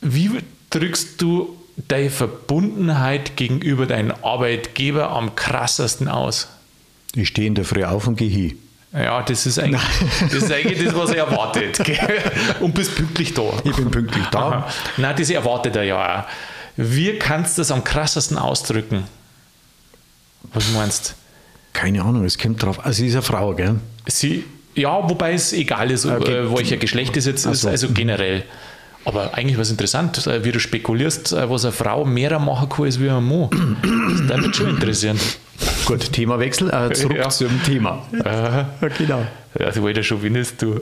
Wie 0.00 0.30
drückst 0.70 1.20
du 1.20 1.56
deine 1.76 2.08
Verbundenheit 2.08 3.36
gegenüber 3.36 3.84
deinem 3.84 4.14
Arbeitgeber 4.22 5.10
am 5.10 5.36
krassesten 5.36 6.08
aus? 6.08 6.48
Ich 7.14 7.28
stehe 7.28 7.46
in 7.46 7.54
der 7.54 7.66
Früh 7.66 7.84
auf 7.84 8.06
und 8.06 8.16
gehe 8.16 8.30
hin. 8.30 8.58
Ja, 8.94 9.20
das 9.22 9.44
ist 9.44 9.58
eigentlich 9.58 9.82
das, 10.22 10.32
ist 10.32 10.50
eigentlich 10.50 10.82
das 10.82 10.94
was 10.94 11.10
er 11.10 11.26
erwartet. 11.26 11.84
Gell? 11.84 12.22
Und 12.60 12.74
bist 12.74 12.96
pünktlich 12.96 13.34
da. 13.34 13.42
Ich 13.64 13.76
bin 13.76 13.90
pünktlich 13.90 14.24
da. 14.30 14.38
Aha. 14.38 14.68
Nein, 14.96 15.14
das 15.18 15.28
erwartet 15.28 15.76
er 15.76 15.82
ja 15.82 16.20
auch. 16.20 16.24
Wie 16.78 17.18
kannst 17.18 17.58
du 17.58 17.60
das 17.60 17.70
am 17.70 17.84
krassesten 17.84 18.38
ausdrücken? 18.38 19.04
Was 20.54 20.70
meinst 20.70 21.14
Keine 21.78 22.02
Ahnung, 22.02 22.24
es 22.24 22.36
kommt 22.38 22.60
drauf. 22.62 22.84
Also, 22.84 22.98
sie 23.02 23.06
ist 23.06 23.14
eine 23.14 23.22
Frau, 23.22 23.54
gell? 23.54 23.76
Sie, 24.06 24.44
ja, 24.74 25.08
wobei 25.08 25.34
es 25.34 25.52
egal 25.52 25.90
ist, 25.92 26.06
Okay. 26.06 26.32
äh, 26.32 26.52
welcher 26.56 26.76
Geschlecht 26.76 27.16
es 27.16 27.26
jetzt 27.26 27.46
Ach 27.46 27.52
ist, 27.52 27.60
so. 27.62 27.68
also 27.68 27.88
generell. 27.92 28.42
Aber 29.04 29.34
eigentlich 29.34 29.58
was 29.58 29.70
interessant, 29.70 30.26
äh, 30.26 30.44
wie 30.44 30.50
du 30.52 30.58
spekulierst, 30.58 31.32
äh, 31.32 31.48
was 31.48 31.64
eine 31.64 31.72
Frau 31.72 32.04
mehr 32.04 32.36
machen 32.40 32.68
kann 32.68 32.84
als 32.86 32.98
wie 33.00 33.08
ein 33.08 33.22
Mann. 33.24 33.48
Das 33.82 34.28
würde 34.28 34.46
mich 34.48 34.56
schon 34.56 34.70
interessieren. 34.70 35.18
Gut, 35.86 36.12
Themawechsel. 36.12 36.68
Äh, 36.70 36.92
zurück 36.94 37.16
Ja. 37.22 37.28
zum 37.28 37.62
Thema. 37.62 38.02
Ja, 38.24 38.68
genau. 38.98 39.20
Ja, 39.58 39.66
das 39.66 39.80
wollte 39.80 40.02
schon 40.02 40.20
findest 40.20 40.60
du. 40.60 40.80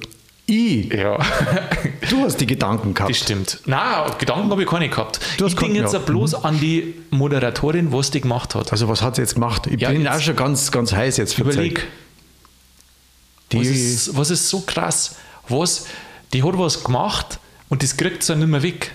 Ich, 0.49 0.93
Ja, 0.93 1.19
du 2.11 2.23
hast 2.25 2.37
die 2.41 2.47
Gedanken 2.47 2.95
gehabt. 2.95 3.11
das 3.11 3.19
stimmt. 3.19 3.61
Nein, 3.67 4.12
Gedanken 4.19 4.49
habe 4.50 4.62
ich 4.62 4.69
keine 4.69 4.88
gehabt. 4.88 5.19
Du 5.38 5.45
hast 5.45 5.55
ich 5.55 5.59
denke 5.59 5.79
jetzt 5.81 5.93
ja. 5.93 5.99
bloß 5.99 6.35
an 6.45 6.61
die 6.61 6.95
Moderatorin, 7.11 7.93
was 7.93 8.12
die 8.12 8.21
gemacht 8.21 8.55
hat. 8.55 8.71
Also, 8.71 8.88
was 8.88 9.03
hat 9.03 9.17
sie 9.17 9.23
jetzt 9.23 9.35
gemacht? 9.35 9.67
Ich 9.67 9.81
Ja, 9.81 9.91
bin 9.91 10.03
jetzt- 10.03 10.15
auch 10.17 10.21
schon 10.21 10.37
ganz, 10.37 10.71
ganz 10.71 10.93
heiß 10.93 11.17
jetzt. 11.17 11.37
Überleg. 11.38 11.87
Die, 13.53 13.59
Was 13.61 13.67
ist, 13.67 14.17
was 14.17 14.31
ist 14.31 14.49
so 14.49 14.61
krass? 14.61 15.17
Was, 15.49 15.87
die 16.33 16.43
hat 16.45 16.57
was 16.59 16.83
gemacht 16.85 17.38
und 17.69 17.83
das 17.83 17.97
kriegt 17.97 18.23
sie 18.23 18.35
nicht 18.37 18.49
mehr 18.49 18.62
weg. 18.62 18.93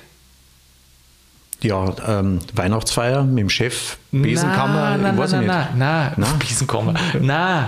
ja, 1.62 1.94
ähm, 2.08 2.40
Weihnachtsfeier 2.54 3.24
mit 3.24 3.40
dem 3.40 3.50
Chef, 3.50 3.98
Besenkammer, 4.12 4.92
Nein, 4.98 5.02
nein, 5.02 5.14
ich 5.16 5.20
weiß 5.22 5.32
nein, 5.32 5.40
nicht. 5.42 5.50
nein, 5.50 5.68
nein, 5.78 6.14
Nein? 6.18 6.40
Besenkammer. 6.40 6.94
nein. 7.22 7.68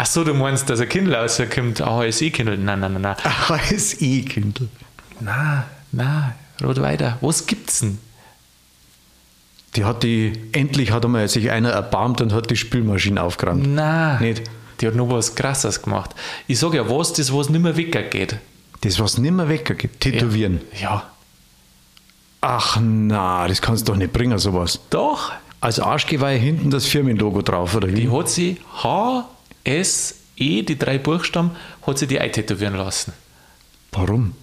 Ach 0.00 0.06
so, 0.06 0.22
du 0.24 0.32
meinst, 0.32 0.70
dass 0.70 0.80
ein 0.80 0.88
Kindle 0.88 1.16
rauskommt, 1.16 1.80
ein 1.80 1.88
HSE-Kindle? 2.12 2.56
Nein, 2.56 2.80
nein, 2.80 2.92
nein, 2.94 3.02
nein. 3.02 3.16
HSE-Kindle. 3.48 4.68
Nein, 5.20 5.64
nein, 5.92 6.32
rot 6.62 6.80
weiter. 6.80 7.18
Was 7.20 7.46
gibt's 7.46 7.80
denn? 7.80 7.98
Die 9.74 9.84
hat 9.84 10.02
die, 10.02 10.32
endlich 10.52 10.92
hat 10.92 11.04
einmal 11.04 11.28
sich 11.28 11.50
einer 11.50 11.70
erbarmt 11.70 12.20
und 12.20 12.32
hat 12.32 12.48
die 12.50 12.56
Spülmaschine 12.56 13.22
aufgeräumt. 13.22 13.66
Nein. 13.66 14.20
Nicht? 14.22 14.42
Die 14.80 14.86
hat 14.86 14.94
noch 14.94 15.10
was 15.10 15.34
Krasses 15.34 15.82
gemacht. 15.82 16.14
Ich 16.46 16.58
sage 16.60 16.76
ja, 16.76 16.88
was, 16.88 17.12
das 17.12 17.32
was 17.34 17.48
nicht 17.50 17.60
mehr 17.62 17.76
weggeht. 17.76 18.36
Das, 18.82 19.00
was 19.00 19.18
nimmer 19.18 19.48
weggeht, 19.48 20.00
tätowieren. 20.00 20.60
Ja. 20.80 21.10
Ach 22.40 22.78
na, 22.80 23.48
das 23.48 23.60
kannst 23.60 23.88
du 23.88 23.92
doch 23.92 23.98
nicht 23.98 24.12
bringen, 24.12 24.38
sowas. 24.38 24.78
Doch, 24.90 25.32
Als 25.60 25.80
Arschgeweih 25.80 26.38
hinten 26.38 26.70
das 26.70 26.86
Firmenlogo 26.86 27.42
drauf, 27.42 27.74
oder 27.74 27.88
wie? 27.88 27.94
die 28.02 28.10
hat 28.10 28.28
sie 28.28 28.58
H, 28.84 29.28
S, 29.64 30.14
E, 30.36 30.62
die 30.62 30.78
drei 30.78 30.98
Buchstaben, 30.98 31.50
hat 31.86 31.98
sie 31.98 32.06
die 32.06 32.20
eintätowieren 32.20 32.76
lassen. 32.76 33.12
Warum? 33.92 34.34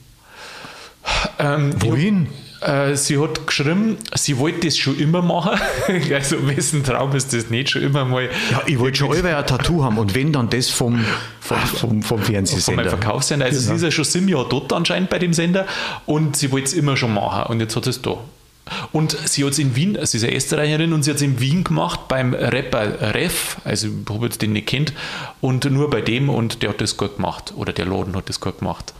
Ähm, 1.40 1.74
Wohin? 1.82 2.28
Äh, 2.62 2.96
sie 2.96 3.20
hat 3.20 3.46
geschrieben, 3.46 3.98
sie 4.16 4.38
wollte 4.40 4.66
das 4.68 4.78
schon 4.78 4.98
immer 4.98 5.22
machen. 5.22 5.60
also, 6.14 6.48
wessen 6.48 6.84
Traum 6.84 7.16
ist 7.16 7.32
das 7.34 7.50
nicht 7.50 7.70
schon 7.70 7.84
immer 7.84 8.06
mal 8.06 8.30
Ja, 8.52 8.64
ich 8.66 8.80
wollte 8.80 8.98
schon 8.98 9.12
allweil 9.12 9.36
ein 9.36 9.46
Tattoo 9.46 9.84
haben 9.84 9.98
und 9.98 10.16
wenn, 10.16 10.34
dann 10.34 10.50
das 10.50 10.70
vom, 10.70 11.06
vom, 11.42 11.58
vom, 11.60 12.02
vom 12.02 12.22
Fernsehsender. 12.22 12.90
Verkaufssender. 12.90 13.46
Also, 13.46 13.60
Genau. 13.60 13.70
sie 13.70 13.76
ist 13.76 13.84
ja 13.84 13.92
schon 13.92 14.06
sieben 14.06 14.28
Jahre 14.30 14.48
dort 14.50 14.74
anscheinend 14.74 15.10
bei 15.10 15.20
dem 15.20 15.34
Sender 15.34 15.68
und 16.06 16.38
sie 16.38 16.52
wollte 16.52 16.68
es 16.68 16.74
immer 16.74 16.98
schon 16.98 17.14
machen 17.14 17.52
und 17.52 17.60
jetzt 17.60 17.76
hat 17.76 17.86
es 17.88 18.02
da. 18.02 18.18
Und 18.92 19.16
sie 19.26 19.44
hat 19.44 19.52
es 19.52 19.60
in 19.60 19.76
Wien, 19.76 19.98
sie 20.04 20.18
ist 20.18 20.24
eine 20.24 20.36
Österreicherin 20.36 20.94
und 20.94 21.04
sie 21.04 21.12
hat 21.12 21.18
es 21.18 21.22
in 21.22 21.40
Wien 21.40 21.64
gemacht 21.64 22.08
beim 22.08 22.34
Rapper 22.34 23.14
Ref, 23.14 23.58
also 23.64 23.88
ich 23.88 24.14
habe 24.14 24.26
jetzt 24.26 24.42
den 24.42 24.54
nicht 24.54 24.68
kennt, 24.68 24.94
und 25.40 25.70
nur 25.70 25.90
bei 25.90 26.02
dem 26.02 26.30
und 26.30 26.64
der 26.64 26.70
hat 26.70 26.82
das 26.82 26.98
gut 26.98 27.18
gemacht 27.18 27.54
oder 27.56 27.74
der 27.74 27.86
Laden 27.86 28.16
hat 28.16 28.28
das 28.28 28.40
gut 28.40 28.60
gemacht. 28.60 28.94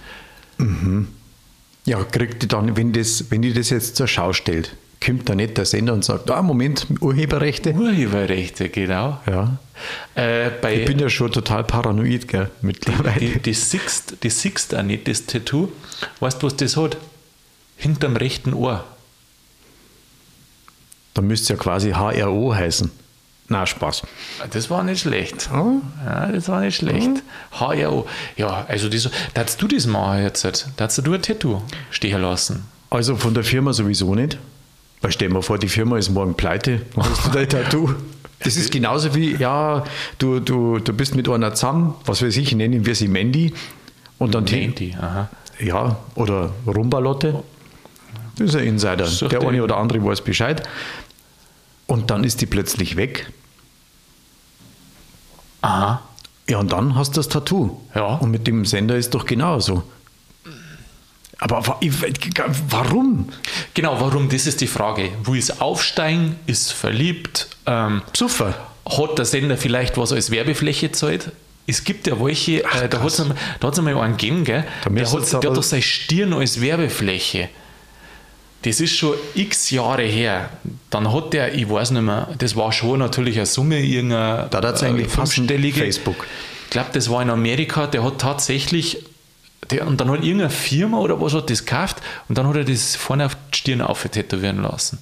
Ja, 1.86 2.04
kriegt 2.04 2.44
die 2.44 2.48
dann, 2.48 2.78
wenn, 2.78 2.94
das, 2.94 3.26
wenn 3.30 3.42
die 3.42 3.54
das 3.54 3.70
jetzt 3.72 3.96
zur 3.96 4.08
Schau 4.08 4.34
stellt, 4.34 4.76
kommt 5.04 5.30
da 5.30 5.36
nicht 5.36 5.58
der 5.58 5.66
Sender 5.66 5.94
und 5.94 6.06
sagt, 6.06 6.30
ah, 6.32 6.42
Moment, 6.42 6.88
Urheberrechte? 7.00 7.74
Urheberrechte, 7.74 8.70
genau. 8.70 9.20
Ja. 9.28 9.58
Äh, 10.16 10.50
bei, 10.62 10.80
Ich 10.82 10.86
bin 10.86 11.00
ja 11.00 11.10
schon 11.10 11.32
total 11.32 11.64
paranoid, 11.64 12.28
gell, 12.28 12.50
mittlerweile. 12.62 13.20
Die, 13.20 13.40
die, 13.40 13.56
die 14.24 14.30
siehst 14.30 14.76
auch 14.76 14.84
nicht, 14.84 15.08
das 15.08 15.26
Tattoo. 15.26 15.72
Weißt 16.20 16.42
du, 16.42 16.48
was 16.48 16.56
das 16.56 16.78
hat? 16.78 16.98
Hinterm 17.78 18.16
rechten 18.16 18.54
Ohr. 18.54 18.86
Da 21.16 21.22
müsste 21.22 21.44
es 21.44 21.50
ja 21.50 21.56
quasi 21.56 21.92
HRO 21.92 22.54
heißen. 22.54 22.92
Na, 23.48 23.66
Spaß. 23.66 24.04
Das 24.52 24.70
war 24.70 24.84
nicht 24.84 25.02
schlecht. 25.02 25.50
Oh. 25.54 25.82
Ja, 26.06 26.28
das 26.32 26.48
war 26.50 26.62
nicht 26.62 26.76
schlecht. 26.76 27.24
HRO. 27.60 28.08
Ja, 28.38 28.66
also 28.68 28.90
das, 28.90 29.10
darfst 29.34 29.62
du 29.62 29.68
das 29.68 29.88
machen 29.88 30.24
jetzt? 30.24 30.46
Darfst 30.78 31.06
du 31.06 31.14
ein 31.14 31.22
Tattoo 31.22 31.62
stehen 31.90 32.22
lassen? 32.22 32.66
Also 32.90 33.16
von 33.16 33.34
der 33.34 33.44
Firma 33.44 33.72
sowieso 33.72 34.14
nicht. 34.14 34.38
Weil 35.02 35.12
stell 35.12 35.30
dir 35.30 35.36
mal 35.36 35.42
vor, 35.42 35.58
die 35.58 35.68
Firma 35.68 35.98
ist 35.98 36.10
morgen 36.10 36.34
pleite, 36.36 36.82
dann 36.96 37.06
hast 37.10 37.28
du 37.28 37.30
dein 37.30 37.48
Tattoo. 37.48 37.94
Das 38.40 38.58
ist 38.58 38.72
genauso 38.72 39.16
wie, 39.16 39.36
ja, 39.36 39.84
du, 40.18 40.40
du, 40.40 40.80
du 40.80 40.94
bist 40.94 41.16
mit 41.16 41.30
einer 41.30 41.54
zusammen, 41.54 41.96
was 42.06 42.22
weiß 42.22 42.36
ich, 42.38 42.54
nennen 42.56 42.86
wir 42.86 42.96
sie 42.96 43.08
Mandy. 43.08 43.54
Und 44.18 44.36
dann 44.36 44.46
Mandy, 44.46 44.96
aha. 45.00 45.30
ja, 45.60 45.98
oder 46.16 46.52
Rumbalotte. 46.66 47.44
Das 48.38 48.50
ist 48.50 48.56
ein 48.56 48.66
Insider. 48.66 49.06
Such 49.06 49.30
Der 49.30 49.42
eine 49.42 49.64
oder 49.64 49.78
andere 49.78 50.04
weiß 50.04 50.22
Bescheid. 50.22 50.68
Und 51.88 52.10
dann 52.10 52.24
ist 52.24 52.42
die 52.42 52.46
plötzlich 52.46 52.96
weg. 52.96 53.32
Aha. 55.62 56.02
Ja, 56.48 56.60
und 56.60 56.72
dann 56.72 56.96
hast 56.96 57.12
du 57.12 57.20
das 57.20 57.30
Tattoo. 57.30 57.82
Ja. 57.96 58.16
Und 58.16 58.32
mit 58.32 58.48
dem 58.48 58.66
Sender 58.66 58.96
ist 58.96 59.14
doch 59.14 59.26
genauso. 59.26 59.84
Aber 61.40 61.64
warum? 62.70 63.30
Genau, 63.74 64.00
warum? 64.00 64.30
Das 64.30 64.48
ist 64.48 64.62
die 64.62 64.68
Frage. 64.68 65.10
Wo 65.24 65.34
ist 65.34 65.62
Aufsteigen? 65.62 66.38
Ist 66.46 66.72
verliebt? 66.72 67.50
Ähm, 67.66 68.04
Super. 68.16 68.54
hat 68.88 69.18
der 69.18 69.26
Sender 69.26 69.58
vielleicht 69.58 69.98
was 69.98 70.14
als 70.14 70.32
Werbefläche 70.32 70.88
gezahlt? 70.88 71.32
Es 71.68 71.84
gibt 71.84 72.08
ja 72.08 72.24
welche, 72.24 72.64
äh, 72.64 72.88
da 72.90 73.00
hat 73.00 73.08
es 73.08 73.20
einmal, 73.20 73.38
da 73.60 73.68
hat's 73.68 73.80
einmal 73.80 73.98
einen 73.98 74.18
gegeben, 74.18 74.44
gell? 74.44 74.66
Da 74.84 74.90
der, 74.92 75.08
hat 75.08 75.44
doch 75.44 75.64
seine 75.64 75.82
Stirn 75.82 76.34
als 76.34 76.62
Werbefläche. 76.62 77.50
Das 78.66 78.80
ist 78.80 78.96
schon 78.98 79.14
x 79.36 79.70
Jahre 79.70 80.02
her. 80.02 80.50
dann 80.90 81.14
hat 81.14 81.34
der, 81.34 81.54
ich 81.54 81.70
weiß 81.70 81.92
nicht 81.92 82.02
mehr, 82.02 82.30
das 82.40 82.56
war 82.56 82.72
schon 82.72 82.98
natürlich 82.98 83.38
eine 83.38 83.46
Summe, 83.46 83.80
irgendeine 83.80 84.48
Da 84.50 84.60
hat's 84.64 84.82
eigentlich 84.82 85.08
passen, 85.08 85.34
fünfstellige. 85.34 85.82
Facebook. 85.82 86.26
Ich 86.64 86.72
glaube, 86.72 86.90
das 86.94 87.12
war 87.12 87.22
in 87.22 87.30
Amerika, 87.30 87.86
der 87.86 88.04
hat 88.04 88.18
tatsächlich, 88.18 89.06
der, 89.70 89.86
und 89.86 90.02
dann 90.02 90.10
hat 90.10 90.24
irgendeine 90.24 90.50
Firma 90.50 90.98
oder 90.98 91.22
was 91.22 91.36
hat 91.36 91.52
das 91.52 91.64
gekauft 91.64 91.98
und 92.28 92.40
dann 92.40 92.48
hat 92.48 92.56
er 92.56 92.64
das 92.64 92.96
vorne 92.96 93.28
auf 93.28 93.38
die 93.54 93.58
Stirn 93.60 93.82
auftätowieren 93.82 94.64
lassen. 94.64 94.98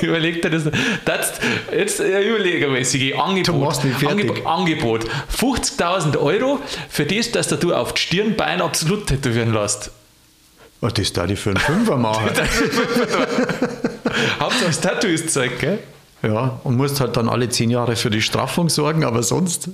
Überleg 0.01 0.41
dir 0.41 0.49
das. 0.49 0.63
das 1.05 1.33
jetzt 1.71 1.99
ja, 1.99 2.21
überlege 2.21 2.67
mal, 2.67 2.83
Sigi, 2.83 3.13
Angebot. 3.13 3.75
Fertig. 3.77 4.07
Angebot, 4.07 4.45
Angebot. 4.47 5.05
50.000 5.39 6.17
Euro 6.17 6.59
für 6.89 7.05
das, 7.05 7.31
dass 7.31 7.47
du 7.47 7.73
auf 7.73 7.93
die 7.93 8.01
Stirn 8.01 8.35
Bein 8.35 8.61
absolut 8.61 9.05
tätowieren 9.07 9.53
lässt. 9.53 9.91
Oh, 10.82 10.88
das 10.88 11.13
da 11.13 11.25
ich 11.25 11.39
für 11.39 11.51
einen 11.51 11.60
Fünfer 11.60 11.98
machen. 11.98 12.25
Hauptsache 14.39 14.65
das 14.67 14.82
Tattoo 14.82 15.08
ist 15.08 15.32
Zeug, 15.32 15.60
gell? 15.60 15.79
ja, 16.22 16.60
und 16.63 16.77
musst 16.77 17.00
halt 17.00 17.17
dann 17.17 17.29
alle 17.29 17.50
zehn 17.50 17.70
Jahre 17.70 17.96
für 17.96 18.10
die 18.10 18.22
Straffung 18.22 18.70
sorgen, 18.70 19.03
aber 19.03 19.24
sonst 19.24 19.70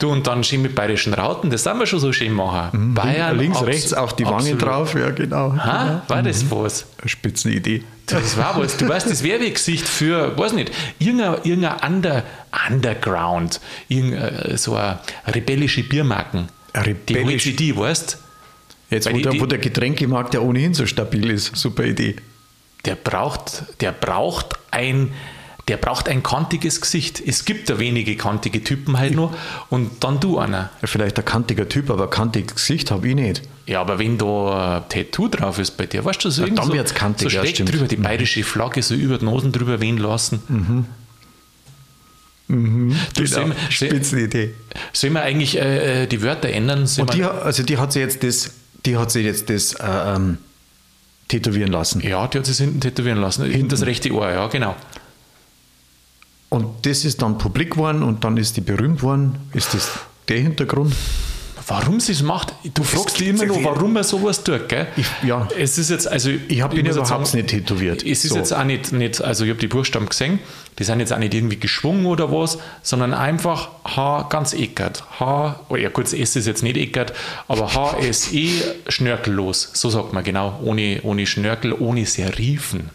Du 0.00 0.10
und 0.10 0.26
dann 0.26 0.42
schön 0.42 0.62
mit 0.62 0.74
bayerischen 0.74 1.14
Rauten, 1.14 1.50
das 1.50 1.62
sind 1.62 1.78
wir 1.78 1.86
schon 1.86 2.00
so 2.00 2.12
schön 2.12 2.32
machen. 2.32 2.94
Bayern, 2.94 3.38
links, 3.38 3.62
rechts 3.62 3.94
auf 3.94 4.16
die 4.16 4.24
Wangen 4.24 4.38
absolut. 4.38 4.62
drauf, 4.62 4.94
ja 4.94 5.10
genau. 5.10 5.54
Ha? 5.56 6.02
War 6.08 6.22
das 6.22 6.50
was? 6.50 6.86
Eine 7.00 7.08
Spitzenidee. 7.08 7.84
Das 8.06 8.36
war 8.36 8.60
was. 8.60 8.76
Du 8.76 8.88
weißt, 8.88 9.08
das 9.08 9.22
wäre 9.22 9.40
wie 9.40 9.52
Gesicht 9.52 9.88
für, 9.88 10.36
weiß 10.36 10.54
nicht, 10.54 10.72
irgendein, 10.98 11.36
irgendein 11.44 11.94
Under, 11.94 12.24
Underground, 12.68 13.60
irgendein, 13.88 14.56
so 14.56 14.74
eine 14.74 14.98
rebellische 15.28 15.84
Biermarken. 15.84 16.48
Die 16.74 16.80
rebellisch- 16.80 17.56
die, 17.56 17.76
weißt 17.76 18.18
Jetzt, 18.90 19.10
wo, 19.10 19.16
die- 19.16 19.22
der, 19.22 19.40
wo 19.40 19.46
der 19.46 19.58
Getränkemarkt 19.58 20.34
ja 20.34 20.40
ohnehin 20.40 20.74
so 20.74 20.84
stabil 20.86 21.30
ist, 21.30 21.54
super 21.56 21.84
Idee. 21.84 22.16
der 22.84 22.94
braucht, 22.96 23.64
der 23.80 23.92
braucht 23.92 24.54
ein, 24.70 25.12
der 25.68 25.76
braucht 25.76 26.08
ein 26.08 26.22
kantiges 26.22 26.80
Gesicht. 26.80 27.22
Es 27.24 27.44
gibt 27.44 27.70
da 27.70 27.78
wenige 27.78 28.16
kantige 28.16 28.64
Typen 28.64 28.98
halt 28.98 29.14
nur 29.14 29.32
und 29.68 30.02
dann 30.02 30.18
du 30.18 30.38
einer. 30.38 30.70
Ja, 30.82 30.88
vielleicht 30.88 31.18
ein 31.18 31.24
kantiger 31.24 31.68
Typ, 31.68 31.90
aber 31.90 32.04
ein 32.04 32.10
kantiges 32.10 32.54
Gesicht 32.56 32.90
habe 32.90 33.08
ich 33.08 33.14
nicht. 33.14 33.42
Ja, 33.66 33.80
aber 33.82 33.98
wenn 34.00 34.18
da 34.18 34.78
ein 34.78 34.88
Tattoo 34.88 35.28
drauf 35.28 35.58
ist 35.60 35.76
bei 35.76 35.86
dir, 35.86 36.04
weißt 36.04 36.24
du, 36.24 36.30
so, 36.30 36.44
Ja, 36.44 36.52
dann 36.52 36.66
so, 36.66 36.72
wird's 36.72 36.92
kantig, 36.94 37.30
so 37.30 37.36
ja, 37.36 37.42
schräg 37.44 37.54
stimmt. 37.54 37.72
drüber, 37.72 37.86
die 37.86 37.96
bayerische 37.96 38.42
Flagge 38.42 38.82
so 38.82 38.94
über 38.94 39.18
die 39.18 39.24
Nosen 39.26 39.52
drüber 39.52 39.80
wehen 39.80 39.98
lassen. 39.98 40.40
Du, 42.48 42.54
Genau, 42.56 42.96
sollen, 43.26 43.50
wir- 43.50 43.70
Spitzenidee. 43.70 44.54
sollen 44.92 45.12
wir 45.12 45.22
eigentlich 45.22 45.56
äh, 45.56 46.02
äh, 46.02 46.06
die 46.08 46.20
Wörter 46.20 46.48
ändern? 46.48 46.88
Und 46.98 47.14
die, 47.14 47.22
also 47.22 47.62
die 47.62 47.78
hat 47.78 47.92
sie 47.92 48.00
jetzt 48.00 48.24
das, 48.24 48.50
die 48.86 48.96
hat 48.96 49.10
sie 49.10 49.20
jetzt 49.20 49.50
das 49.50 49.74
äh, 49.74 49.86
ähm, 49.86 50.38
tätowieren 51.28 51.70
lassen. 51.70 52.00
ja, 52.00 52.26
die 52.26 52.38
hat 52.38 52.46
sich 52.46 52.58
hinten 52.58 52.80
tätowieren 52.80 53.18
lassen. 53.20 53.44
Hinten 53.44 53.68
das 53.68 53.82
rechte 53.86 54.10
Ohr, 54.12 54.30
ja, 54.30 54.46
genau. 54.48 54.74
Und 56.48 56.84
das 56.84 57.04
ist 57.04 57.22
dann 57.22 57.38
publik 57.38 57.72
geworden 57.72 58.02
und 58.02 58.24
dann 58.24 58.36
ist 58.36 58.56
die 58.56 58.60
berühmt 58.60 59.02
worden. 59.02 59.38
Ist 59.52 59.72
das 59.74 59.90
der 60.28 60.40
Hintergrund? 60.40 60.94
Warum 61.70 62.00
sie 62.00 62.10
es 62.12 62.22
macht, 62.22 62.52
du 62.74 62.82
fragst 62.82 63.20
dich 63.20 63.28
immer 63.28 63.46
noch, 63.46 63.62
warum 63.62 63.94
er 63.94 64.02
sowas 64.02 64.42
tut, 64.42 64.68
gell? 64.68 64.88
Ich- 64.96 65.06
ja. 65.22 65.48
Es 65.56 65.78
ist 65.78 65.88
jetzt, 65.88 66.08
also. 66.08 66.28
Ich 66.48 66.60
hab 66.62 66.74
ihn 66.74 66.84
überhaupt 66.84 67.32
nicht 67.32 67.46
tätowiert. 67.48 68.02
Es 68.04 68.24
ist 68.24 68.30
So. 68.32 68.38
jetzt 68.38 68.52
auch 68.52 68.64
nicht, 68.64 68.90
nicht, 68.92 69.22
also 69.22 69.44
ich 69.44 69.50
habe 69.50 69.60
die 69.60 69.68
Buchstaben 69.68 70.08
gesehen, 70.08 70.40
die 70.80 70.84
sind 70.84 70.98
jetzt 70.98 71.12
auch 71.12 71.18
nicht 71.18 71.32
irgendwie 71.32 71.58
geschwungen 71.60 72.06
oder 72.06 72.32
was, 72.32 72.58
sondern 72.82 73.14
einfach 73.14 73.68
H 73.84 74.26
ganz 74.30 74.52
eckert. 74.52 75.04
H, 75.20 75.60
oh 75.68 75.76
ja 75.76 75.90
das 75.90 76.12
S 76.12 76.34
ist 76.34 76.46
jetzt 76.48 76.62
nicht 76.64 76.76
eckert, 76.76 77.12
aber 77.46 77.72
HSE 77.72 78.48
schnörkellos, 78.88 79.70
so 79.74 79.90
sagt 79.90 80.12
man 80.12 80.24
genau, 80.24 80.58
ohne, 80.64 81.00
ohne 81.04 81.24
Schnörkel, 81.26 81.72
ohne 81.72 82.04
Serifen. 82.04 82.90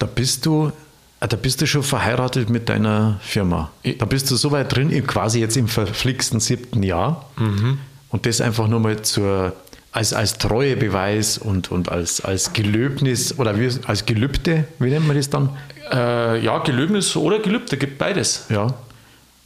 Da 0.00 0.06
bist 0.06 0.44
du, 0.44 0.72
äh, 1.20 1.28
da 1.28 1.36
bist 1.36 1.60
du 1.60 1.66
schon 1.66 1.82
verheiratet 1.82 2.50
mit 2.50 2.68
deiner 2.68 3.18
Firma. 3.22 3.70
Da 3.98 4.04
bist 4.04 4.30
du 4.30 4.36
so 4.36 4.50
weit 4.50 4.74
drin, 4.74 5.06
quasi 5.06 5.40
jetzt 5.40 5.56
im 5.56 5.68
verflixten 5.68 6.40
siebten 6.40 6.82
Jahr. 6.82 7.28
Mhm. 7.36 7.78
Und 8.10 8.26
das 8.26 8.40
einfach 8.40 8.68
nur 8.68 8.80
mal 8.80 9.02
zur, 9.02 9.54
als, 9.92 10.12
als 10.12 10.38
Treuebeweis 10.38 11.38
und, 11.38 11.70
und 11.70 11.90
als, 11.90 12.20
als 12.20 12.52
Gelöbnis 12.52 13.38
oder 13.38 13.58
wie, 13.58 13.70
als 13.86 14.06
Gelübde, 14.06 14.64
wie 14.78 14.90
nennt 14.90 15.06
man 15.06 15.16
das 15.16 15.30
dann? 15.30 15.50
Äh, 15.92 16.44
ja, 16.44 16.58
Gelöbnis 16.58 17.16
oder 17.16 17.38
Gelübde, 17.38 17.76
gibt 17.76 17.98
beides. 17.98 18.46
Ja. 18.48 18.74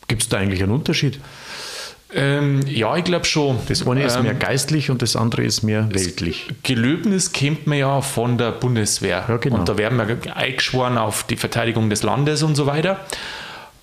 Gibt 0.09 0.23
es 0.23 0.29
da 0.29 0.39
eigentlich 0.39 0.63
einen 0.63 0.73
Unterschied? 0.73 1.21
Ähm, 2.15 2.61
ja, 2.67 2.97
ich 2.97 3.05
glaube 3.05 3.25
schon. 3.25 3.59
Das 3.69 3.87
eine 3.87 4.05
ist 4.05 4.17
Ähm, 4.17 4.25
mehr 4.25 4.35
geistlich 4.35 4.91
und 4.91 5.03
das 5.03 5.17
andere 5.17 5.45
ist 5.45 5.63
mehr 5.63 5.89
weltlich. 5.93 6.49
Gelöbnis 6.63 7.33
kennt 7.33 7.67
man 7.67 7.79
ja 7.79 8.01
von 8.01 8.37
der 8.39 8.53
Bundeswehr. 8.53 9.25
Ja, 9.29 9.37
genau. 9.37 9.57
Und 9.57 9.69
da 9.69 9.79
werden 9.79 9.99
wir 9.99 10.37
eingeschworen 10.37 10.99
auf 10.99 11.25
die 11.25 11.37
Verteidigung 11.37 11.89
des 11.91 12.03
Landes 12.03 12.43
und 12.43 12.57
so 12.57 12.67
weiter. 12.67 13.01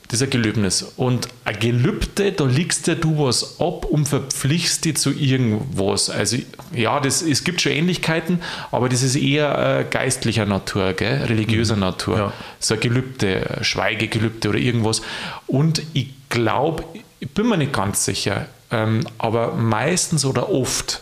Das 0.10 0.22
ist 0.22 0.28
ein 0.28 0.30
Gelöbnis. 0.30 0.84
Und 0.96 1.28
ein 1.44 1.60
Gelübde, 1.60 2.32
da 2.32 2.46
legst 2.46 2.88
dir 2.88 2.96
du 2.96 3.26
was 3.26 3.60
ab 3.60 3.86
und 3.86 4.08
verpflichtst 4.08 4.86
dich 4.86 4.96
zu 4.96 5.12
irgendwas. 5.12 6.10
Also, 6.10 6.38
ja, 6.74 7.02
das, 7.02 7.22
es 7.22 7.44
gibt 7.44 7.60
schon 7.60 7.74
Ähnlichkeiten, 7.74 8.40
aber 8.72 8.88
das 8.88 9.04
ist 9.04 9.18
eher 9.18 9.80
äh, 9.80 9.84
geistlicher 9.84 10.46
Natur, 10.46 10.94
gell? 10.94 11.26
religiöser 11.26 11.76
Natur. 11.76 12.16
Mhm. 12.16 12.22
Ja. 12.22 12.34
So 12.60 12.76
ein 12.76 12.80
Gelübde, 12.80 13.60
Schweigegelübde 13.62 14.50
oder 14.50 14.60
irgendwas. 14.60 15.02
Und 15.46 15.82
ich 15.94 16.08
glaube, 16.30 16.86
ich 17.20 17.30
bin 17.30 17.48
mir 17.48 17.58
nicht 17.58 17.74
ganz 17.74 18.06
sicher, 18.06 18.48
ähm, 18.72 19.08
aber 19.18 19.54
meistens 19.54 20.26
oder 20.26 20.50
oft, 20.50 21.02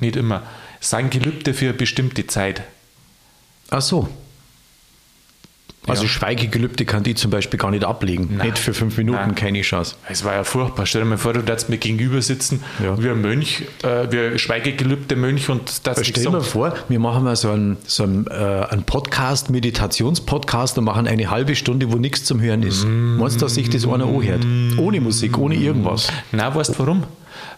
nicht 0.00 0.16
immer, 0.16 0.42
sind 0.80 1.10
Gelübde 1.10 1.54
für 1.54 1.66
eine 1.66 1.74
bestimmte 1.74 2.26
Zeit. 2.26 2.62
Ach 3.70 3.82
so. 3.82 4.08
Also 5.88 6.02
Ja. 6.04 6.08
Schweigegelübde 6.08 6.84
kann 6.84 7.02
die 7.02 7.14
zum 7.14 7.30
Beispiel 7.30 7.58
gar 7.58 7.70
nicht 7.70 7.84
ablegen. 7.84 8.36
Nein. 8.36 8.48
Nicht 8.48 8.58
für 8.58 8.74
fünf 8.74 8.96
Minuten, 8.96 9.18
Nein. 9.18 9.34
keine 9.34 9.62
Chance. 9.62 9.96
Es 10.08 10.24
war 10.24 10.34
ja 10.34 10.44
furchtbar. 10.44 10.86
Stell 10.86 11.02
dir 11.02 11.08
mal 11.08 11.18
vor, 11.18 11.32
du 11.32 11.42
darfst 11.42 11.68
mir 11.68 11.78
gegenüber 11.78 12.20
sitzen, 12.22 12.62
Ja. 12.82 13.00
wie 13.02 13.08
ein 13.10 13.20
Mönch, 13.20 13.62
äh, 13.82 14.10
wie 14.10 14.18
ein 14.32 14.38
schweigegelübde 14.38 15.16
Mönch 15.16 15.48
und 15.48 15.86
das 15.86 16.06
Stell 16.06 16.22
dir 16.24 16.30
mal 16.30 16.40
vor, 16.40 16.74
wir 16.88 16.98
machen 17.00 17.24
mal 17.24 17.36
so 17.36 17.50
einen, 17.50 17.76
so 17.86 18.02
einen, 18.04 18.26
äh, 18.26 18.32
einen 18.70 18.82
Podcast, 18.84 19.50
Meditationspodcast 19.50 20.78
und 20.78 20.84
machen 20.84 21.06
eine 21.06 21.30
halbe 21.30 21.56
Stunde, 21.56 21.90
wo 21.92 21.96
nichts 21.96 22.24
zum 22.24 22.40
Hören 22.40 22.62
ist. 22.62 22.84
Meinst 22.86 23.36
du, 23.36 23.40
dass 23.46 23.54
sich 23.54 23.68
das 23.70 23.84
einer 23.86 24.04
anhört? 24.06 24.44
Ohne 24.78 25.00
Musik, 25.00 25.38
ohne 25.38 25.54
irgendwas. 25.54 26.08
Na, 26.32 26.54
weißt 26.54 26.70
du 26.70 26.78
warum? 26.78 27.04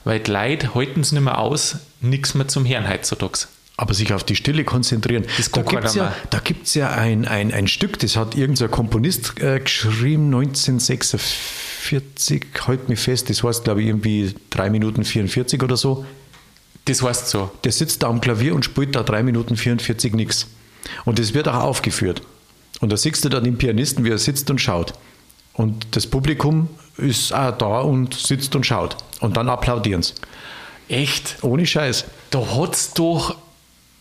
Weil 0.04 0.20
die 0.20 0.30
Leute 0.30 0.74
halten 0.74 1.00
es 1.00 1.12
nicht 1.12 1.22
mehr 1.22 1.38
aus, 1.38 1.76
nichts 2.00 2.34
mehr 2.34 2.48
zum 2.48 2.66
Hören 2.66 2.88
heutzutage. 2.88 3.46
Aber 3.80 3.94
sich 3.94 4.12
auf 4.12 4.24
die 4.24 4.36
Stille 4.36 4.64
konzentrieren. 4.64 5.24
Das 5.38 5.50
da 5.50 5.62
gibt 5.62 5.86
es 5.86 5.94
ja, 5.94 6.14
da 6.28 6.40
gibt's 6.40 6.74
ja 6.74 6.90
ein, 6.90 7.26
ein, 7.26 7.50
ein 7.50 7.66
Stück, 7.66 7.98
das 7.98 8.14
hat 8.14 8.34
irgendein 8.34 8.70
Komponist 8.70 9.40
äh, 9.40 9.58
geschrieben, 9.58 10.26
1946, 10.26 12.44
halt 12.66 12.90
mich 12.90 13.00
fest, 13.00 13.30
das 13.30 13.42
heißt, 13.42 13.64
glaube 13.64 13.80
ich, 13.80 13.88
irgendwie 13.88 14.34
3 14.50 14.68
Minuten 14.68 15.02
44 15.02 15.62
oder 15.62 15.78
so. 15.78 16.04
Das 16.84 17.02
heißt 17.02 17.30
so. 17.30 17.50
Der 17.64 17.72
sitzt 17.72 18.02
da 18.02 18.08
am 18.08 18.20
Klavier 18.20 18.54
und 18.54 18.66
spielt 18.66 18.94
da 18.94 19.02
3 19.02 19.22
Minuten 19.22 19.56
44 19.56 20.12
nichts. 20.12 20.48
Und 21.06 21.18
das 21.18 21.32
wird 21.32 21.48
auch 21.48 21.62
aufgeführt. 21.62 22.20
Und 22.80 22.92
da 22.92 22.98
siehst 22.98 23.24
du 23.24 23.30
dann 23.30 23.44
den 23.44 23.56
Pianisten, 23.56 24.04
wie 24.04 24.10
er 24.10 24.18
sitzt 24.18 24.50
und 24.50 24.60
schaut. 24.60 24.92
Und 25.54 25.96
das 25.96 26.06
Publikum 26.06 26.68
ist 26.98 27.32
auch 27.32 27.56
da 27.56 27.80
und 27.80 28.12
sitzt 28.12 28.54
und 28.54 28.66
schaut. 28.66 28.98
Und 29.20 29.38
dann 29.38 29.48
applaudieren 29.48 30.02
sie. 30.02 30.12
Echt? 30.90 31.38
Ohne 31.40 31.64
Scheiß. 31.64 32.04
Da 32.30 32.56
hat 32.56 32.74
es 32.74 32.92
doch 32.92 33.36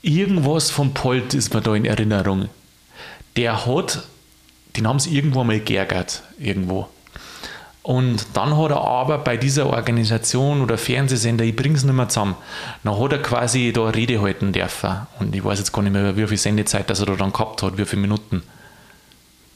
irgendwas 0.02 0.72
vom 0.72 0.94
Polt, 0.94 1.34
ist 1.34 1.54
mir 1.54 1.62
da 1.62 1.76
in 1.76 1.86
Erinnerung. 1.86 2.50
Der 3.36 3.66
hat, 3.66 4.04
den 4.76 4.88
haben 4.88 5.00
sie 5.00 5.16
irgendwo 5.16 5.44
mal 5.44 5.60
geärgert, 5.60 6.24
irgendwo. 6.38 6.88
Und 7.82 8.28
dann 8.34 8.56
hat 8.58 8.72
er 8.72 8.82
aber 8.82 9.18
bei 9.20 9.38
dieser 9.38 9.68
Organisation 9.68 10.62
oder 10.62 10.78
Fernsehsender, 10.78 11.44
ich 11.44 11.56
bring's 11.56 11.84
nicht 11.84 11.96
mehr 11.96 12.10
zusammen, 12.10 12.36
dann 12.84 13.00
hat 13.00 13.12
er 13.14 13.22
quasi 13.22 13.72
da 13.74 13.90
Rede 13.90 14.22
halten 14.22 14.52
dürfen. 14.52 15.08
Und 15.20 15.34
ich 15.34 15.44
weiß 15.44 15.60
jetzt 15.60 15.72
gar 15.72 15.82
nicht 15.82 15.94
mehr, 15.94 16.16
wie 16.16 16.28
viel 16.28 16.38
Sendezeit 16.38 16.90
das 16.90 17.00
er 17.00 17.08
da 17.08 17.16
dann 17.16 17.34
gehabt 17.34 17.64
hat, 17.64 17.78
wie 17.78 17.86
viele 17.86 18.02
Minuten. 18.02 18.44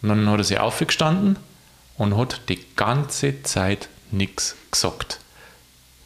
Und 0.01 0.09
dann 0.09 0.29
hat 0.29 0.39
er 0.39 0.43
sich 0.43 0.59
aufgestanden 0.59 1.37
und 1.97 2.17
hat 2.17 2.41
die 2.49 2.59
ganze 2.75 3.43
Zeit 3.43 3.89
nichts 4.11 4.55
gesagt. 4.71 5.19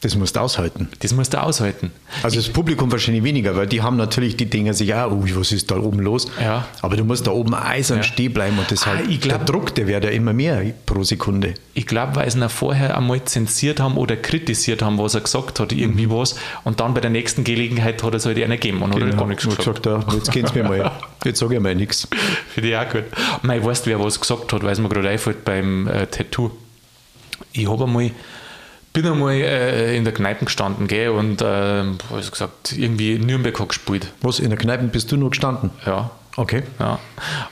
Das 0.02 0.16
musst 0.16 0.36
du 0.36 0.42
aushalten. 0.42 0.90
Das 1.00 1.12
musst 1.14 1.34
du 1.34 1.42
aushalten. 1.42 1.92
Also 2.22 2.36
das 2.36 2.50
Publikum 2.50 2.92
wahrscheinlich 2.92 3.24
weniger, 3.24 3.56
weil 3.56 3.66
die 3.66 3.82
haben 3.82 3.98
natürlich, 3.98 4.38
die 4.38 4.46
denken 4.46 4.72
sich 4.74 4.94
auch, 4.94 5.12
ui, 5.12 5.36
was 5.36 5.52
ist 5.52 5.72
da 5.72 5.78
oben 5.78 6.00
los? 6.00 6.28
Ja. 6.40 6.68
Aber 6.84 6.96
du 6.98 7.04
musst 7.04 7.26
da 7.26 7.32
oben 7.32 7.56
eisern 7.56 7.98
Ja. 7.98 8.04
stehen 8.04 8.32
bleiben 8.32 8.60
und 8.60 8.70
das 8.70 8.84
Ah, 8.84 8.98
halt, 8.98 9.10
ich 9.10 9.20
glaub- 9.22 9.40
der 9.40 9.46
Druck, 9.48 9.74
der 9.74 9.88
wird 9.88 10.04
ja 10.04 10.12
immer 10.12 10.34
mehr 10.34 10.64
pro 10.86 11.02
Sekunde. 11.04 11.56
Ich 11.74 11.88
glaube, 11.88 12.16
weil 12.16 12.30
sie 12.30 12.38
ihn 12.40 12.48
vorher 12.48 12.96
einmal 12.96 13.24
zensiert 13.26 13.80
haben 13.80 13.98
oder 13.98 14.16
kritisiert 14.16 14.84
haben, 14.84 15.00
was 15.00 15.16
er 15.16 15.22
gesagt 15.22 15.60
hat, 15.60 15.72
irgendwie 15.72 16.06
Mhm. 16.06 16.12
was. 16.12 16.36
Und 16.64 16.80
dann 16.80 16.94
bei 16.94 17.02
der 17.02 17.10
nächsten 17.10 17.44
Gelegenheit 17.44 18.04
hat 18.04 18.14
er 18.14 18.18
es 18.18 18.26
halt 18.28 18.38
einer 18.38 18.58
gegeben 18.58 18.84
und 18.84 18.94
hat 18.94 19.02
halt 19.02 19.18
gar 19.18 19.26
nichts 19.26 19.46
gesagt. 19.46 19.84
gesagt, 19.84 19.86
ja, 19.88 20.04
jetzt 20.14 20.32
geht's 20.32 20.54
mir 20.54 20.64
mal. 20.64 20.92
Jetzt 21.26 21.40
sage 21.40 21.56
ich 21.56 21.60
mal 21.60 21.74
nichts. 21.74 22.08
Finde 22.54 22.70
ich 22.70 22.78
auch 22.78 22.88
gut. 22.90 23.04
Mei, 23.42 23.62
weißt 23.62 23.86
du, 23.88 23.90
wer 23.90 24.00
was 24.00 24.22
gesagt 24.22 24.54
hat, 24.54 24.62
weil 24.64 24.72
es 24.74 24.80
mir 24.80 24.88
gerade 24.90 25.10
einfällt 25.10 25.44
beim 25.44 25.88
äh, 25.88 26.06
Tattoo. 26.06 26.52
Ich 27.52 27.68
habe 27.68 27.84
einmal, 27.86 28.12
bin 29.04 29.12
einmal 29.12 29.36
äh, 29.36 29.96
in 29.96 30.06
der 30.06 30.14
Kneipe 30.14 30.46
gestanden, 30.46 30.88
gell, 30.88 31.10
und 31.10 31.40
äh, 31.44 31.84
was 32.10 32.32
gesagt, 32.32 32.74
irgendwie 32.76 33.20
Nürnberg 33.20 33.60
hat 33.60 33.70
gespielt. 33.70 34.12
Was, 34.22 34.40
in 34.40 34.50
der 34.50 34.58
Kneipe 34.58 34.86
bist 34.86 35.12
du 35.12 35.18
nur 35.18 35.30
gestanden? 35.30 35.70
Ja. 35.86 36.10
Okay. 36.36 36.64
Ja. 36.80 36.98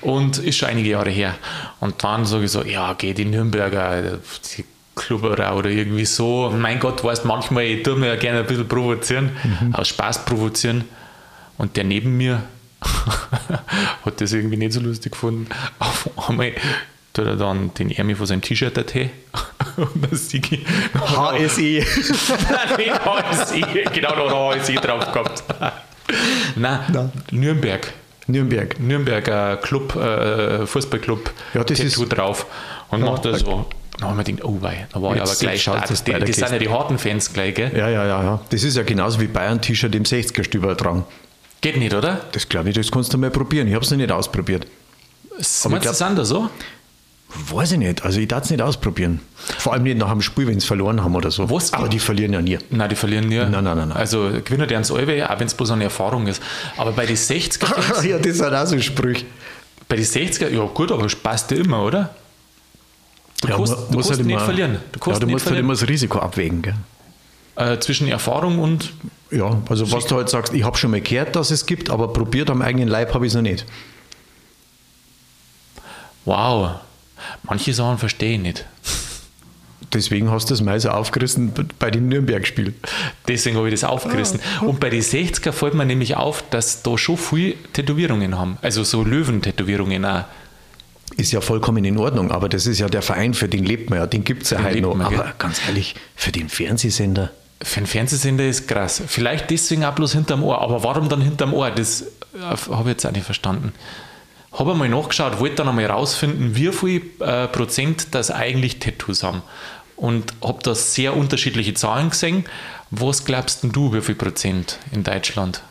Und 0.01 0.39
ist 0.39 0.57
schon 0.57 0.69
einige 0.69 0.89
Jahre 0.89 1.11
her. 1.11 1.35
Und 1.79 2.03
dann 2.03 2.25
sage 2.25 2.45
ich 2.45 2.51
so, 2.51 2.63
ja, 2.63 2.93
geh 2.93 3.13
die 3.13 3.25
Nürnberger, 3.25 4.19
die 4.57 4.65
Klubberer 4.95 5.55
oder 5.55 5.69
irgendwie 5.69 6.05
so. 6.05 6.51
Mein 6.55 6.79
Gott, 6.79 7.03
weißt 7.03 7.25
manchmal, 7.25 7.65
ich 7.65 7.83
tue 7.83 7.95
mir 7.95 8.07
ja 8.07 8.15
gerne 8.15 8.39
ein 8.39 8.47
bisschen 8.47 8.67
provozieren, 8.67 9.31
aus 9.73 9.87
Spaß 9.89 10.25
provozieren. 10.25 10.85
Und 11.59 11.77
der 11.77 11.83
neben 11.83 12.17
mir 12.17 12.41
hat 14.05 14.19
das 14.19 14.33
irgendwie 14.33 14.57
nicht 14.57 14.73
so 14.73 14.79
lustig 14.79 15.11
gefunden. 15.11 15.47
Auf 15.77 16.09
einmal 16.27 16.53
tut 17.13 17.25
er 17.27 17.35
dann 17.35 17.71
den 17.75 17.91
Ärmel 17.91 18.15
von 18.15 18.25
seinem 18.25 18.41
T-Shirt 18.41 18.75
dorthin 18.75 19.11
und 19.77 20.03
dann 20.03 20.15
Sigi. 20.17 20.65
HSE. 20.93 21.83
Nein, 22.49 22.99
HSE, 23.05 23.61
genau 23.93 24.15
da 24.15 24.49
hat 24.53 24.59
HSE 24.61 24.73
drauf 24.75 25.11
gehabt. 25.11 25.43
Nein, 26.55 26.79
Nein. 26.91 27.11
Nürnberg. 27.31 27.93
Nürnberg. 28.27 28.79
Nürnberger 28.79 29.57
Club, 29.57 29.95
äh, 29.95 30.65
Fußballclub, 30.65 31.29
Ja, 31.53 31.63
das 31.63 31.77
Tattoo 31.77 32.03
ist- 32.03 32.09
drauf 32.09 32.45
und 32.89 33.01
Ja, 33.01 33.05
macht 33.11 33.25
da 33.25 33.31
da- 33.31 33.37
so. 33.37 33.65
Dann 33.99 34.09
haben 34.09 34.17
wir 34.17 34.23
gedacht, 34.25 34.43
oh 34.43 34.57
wei, 34.61 34.87
da 34.91 35.01
war 35.01 35.13
ich 35.13 35.19
Jetzt- 35.21 35.29
aber 35.31 35.39
gleich 35.39 35.61
stark. 35.61 35.87
das 35.87 36.03
Die, 36.03 36.11
die 36.13 36.33
sind 36.33 36.51
ja 36.51 36.57
die 36.57 36.67
harten 36.69 36.97
Fans 36.97 37.31
gleich, 37.31 37.55
gell? 37.55 37.71
Ja, 37.73 37.87
ja, 37.87 38.05
ja, 38.05 38.23
ja. 38.23 38.39
Das 38.49 38.63
ist 38.63 38.75
ja 38.75 38.83
genauso 38.83 39.21
wie 39.21 39.27
Bayern-T-Shirt 39.27 39.95
im 39.95 40.03
60er-Stüber 40.03 40.75
tragen. 40.75 41.05
Geht 41.61 41.77
nicht, 41.77 41.93
oder? 41.93 42.19
Das 42.33 42.49
glaube 42.49 42.69
ich, 42.69 42.75
das 42.75 42.91
kannst 42.91 43.13
du 43.13 43.17
mal 43.17 43.29
probieren. 43.31 43.67
Ich 43.69 43.73
habe 43.73 43.85
es 43.85 43.91
noch 43.91 43.97
nicht 43.97 44.11
ausprobiert. 44.11 44.67
Meinst 45.31 45.65
ich 45.65 45.71
du, 45.71 45.79
glaub- 45.79 45.95
sind 45.95 46.17
da 46.17 46.25
so? 46.25 46.49
Weiß 47.49 47.73
ich 47.73 47.77
nicht. 47.77 48.03
Also 48.03 48.19
ich 48.19 48.27
darf 48.27 48.43
es 48.45 48.49
nicht 48.49 48.61
ausprobieren. 48.61 49.19
Vor 49.57 49.73
allem 49.73 49.83
nicht 49.83 49.97
nach 49.97 50.09
dem 50.09 50.21
Spiel, 50.21 50.47
wenn 50.47 50.59
sie 50.59 50.65
verloren 50.67 51.03
haben 51.03 51.15
oder 51.15 51.31
so. 51.31 51.49
Was? 51.49 51.73
Aber 51.73 51.89
die 51.89 51.99
verlieren 51.99 52.33
ja 52.33 52.41
nie. 52.41 52.57
Nein, 52.69 52.89
die 52.89 52.95
verlieren 52.95 53.27
nie. 53.27 53.37
Nein, 53.37 53.51
nein, 53.51 53.63
nein, 53.63 53.77
nein. 53.77 53.91
Also 53.91 54.29
gewinnen 54.43 54.67
die 54.67 54.73
ans 54.73 54.89
Alwe, 54.91 55.29
auch 55.29 55.39
wenn 55.39 55.47
es 55.47 55.53
bloß 55.53 55.71
eine 55.71 55.83
Erfahrung 55.85 56.27
ist. 56.27 56.41
Aber 56.77 56.91
bei 56.93 57.05
den 57.05 57.17
60er, 57.17 57.65
Fans, 57.65 58.03
ja, 58.05 58.17
das 58.17 58.37
sind 58.37 58.53
auch 58.53 58.65
so 58.65 58.79
Sprüche. 58.79 59.25
bei 59.87 59.95
den 59.97 60.05
60er, 60.05 60.49
ja 60.49 60.63
gut, 60.65 60.91
aber 60.91 61.05
es 61.05 61.15
passt 61.15 61.51
ja 61.51 61.57
immer, 61.57 61.83
oder? 61.83 62.15
Du 63.41 63.49
Ja, 63.49 63.57
kannst, 63.57 63.73
du 63.73 63.93
kannst 63.93 64.09
halt 64.11 64.25
nicht 64.25 64.35
immer- 64.35 64.45
verlieren. 64.45 64.79
Du 64.91 64.99
kannst 64.99 65.19
ja, 65.19 65.25
du 65.25 65.31
musst 65.31 65.45
halt 65.45 65.49
verlieren. 65.55 65.65
immer 65.65 65.73
das 65.73 65.87
Risiko 65.87 66.19
abwägen. 66.19 66.61
Gell? 66.61 66.73
äh, 67.57 67.79
zwischen 67.79 68.07
Erfahrung 68.07 68.59
und 68.59 68.93
Ja, 69.31 69.61
also 69.69 69.91
was 69.91 70.05
du 70.07 70.15
halt 70.15 70.29
sagst, 70.29 70.53
ich 70.53 70.63
habe 70.63 70.77
schon 70.77 70.91
mal 70.91 71.01
gehört, 71.01 71.35
dass 71.35 71.51
es 71.51 71.65
gibt, 71.65 71.89
aber 71.89 72.11
probiert 72.13 72.49
am 72.49 72.61
eigenen 72.61 72.87
Leib 72.87 73.13
habe 73.13 73.25
ich 73.25 73.31
es 73.31 73.35
noch 73.35 73.41
nicht. 73.43 73.65
wow. 76.25 76.79
Manche 77.43 77.73
Sachen 77.73 77.97
verstehe 77.97 78.35
ich 78.35 78.41
nicht. 78.41 78.65
Deswegen 79.93 80.29
hast 80.29 80.49
du 80.49 80.55
das 80.55 80.81
so 80.83 80.89
aufgerissen 80.89 81.53
bei 81.79 81.89
den 81.89 82.09
Nürnberg-Spielen. 82.09 82.75
Deswegen 83.27 83.55
habe 83.55 83.69
ich 83.69 83.73
das 83.73 83.83
aufgerissen. 83.83 84.39
Ah, 84.59 84.65
Und 84.65 84.79
bei 84.79 84.89
den 84.89 85.01
60er 85.01 85.51
fällt 85.51 85.73
mir 85.73 85.85
nämlich 85.85 86.17
auf, 86.17 86.43
dass 86.49 86.83
da 86.83 86.97
schon 86.97 87.17
viel 87.17 87.55
Tätowierungen 87.73 88.37
haben. 88.37 88.57
Also 88.61 88.83
so 88.83 89.03
Löwentätowierungen 89.03 90.03
auch. 90.03 90.25
Ist 91.17 91.31
ja 91.31 91.39
vollkommen 91.39 91.85
in 91.85 91.97
Ordnung, 91.97 92.31
aber 92.31 92.49
das 92.49 92.65
ist 92.67 92.79
ja 92.79 92.89
der 92.89 93.01
Verein, 93.03 93.33
für 93.35 93.47
den 93.47 93.63
lebt 93.63 93.89
man 93.89 93.99
ja, 93.99 94.07
den 94.07 94.23
gibt 94.23 94.43
es 94.43 94.49
ja 94.49 94.57
Den 94.57 94.65
heute 94.65 94.81
noch. 94.81 94.95
man, 94.95 95.05
aber 95.07 95.15
gell? 95.23 95.33
ganz 95.37 95.61
ehrlich, 95.67 95.95
für 96.15 96.31
den 96.31 96.49
Fernsehsender, 96.49 97.31
Für 97.61 97.77
einen 97.77 97.85
Fernsehsender 97.87 98.45
ist 98.45 98.67
krass. 98.67 99.01
Vielleicht 99.07 99.49
deswegen 99.49 99.85
auch 99.85 99.93
bloß 99.93 100.11
hinterm 100.13 100.43
Ohr. 100.43 100.61
Aber 100.61 100.83
warum 100.83 101.07
dann 101.07 101.21
hinterm 101.21 101.53
Ohr? 101.53 101.69
Das 101.71 102.01
äh, 102.01 102.39
habe 102.41 102.81
ich 102.81 102.87
jetzt 102.87 103.05
auch 103.05 103.11
nicht 103.11 103.23
verstanden. 103.23 103.71
Habe 104.57 104.71
einmal 104.71 104.89
nachgeschaut, 104.89 105.39
wollte 105.39 105.55
dann 105.55 105.69
einmal 105.69 105.85
rausfinden, 105.85 106.55
wie 106.55 106.71
viel 106.71 107.01
äh, 107.19 107.47
Prozent 107.47 108.07
das 108.11 108.31
eigentlich 108.31 108.79
Tattoos 108.79 109.23
haben. 109.23 109.41
Und 109.95 110.33
habe 110.43 110.59
da 110.63 110.75
sehr 110.75 111.15
unterschiedliche 111.15 111.73
Zahlen 111.73 112.09
gesehen. 112.09 112.45
Was 112.91 113.25
glaubst 113.25 113.63
denn 113.63 113.71
du, 113.71 113.93
wie 113.93 114.01
viel 114.01 114.15
Prozent 114.15 114.77
in 114.91 115.03
Deutschland? 115.03 115.61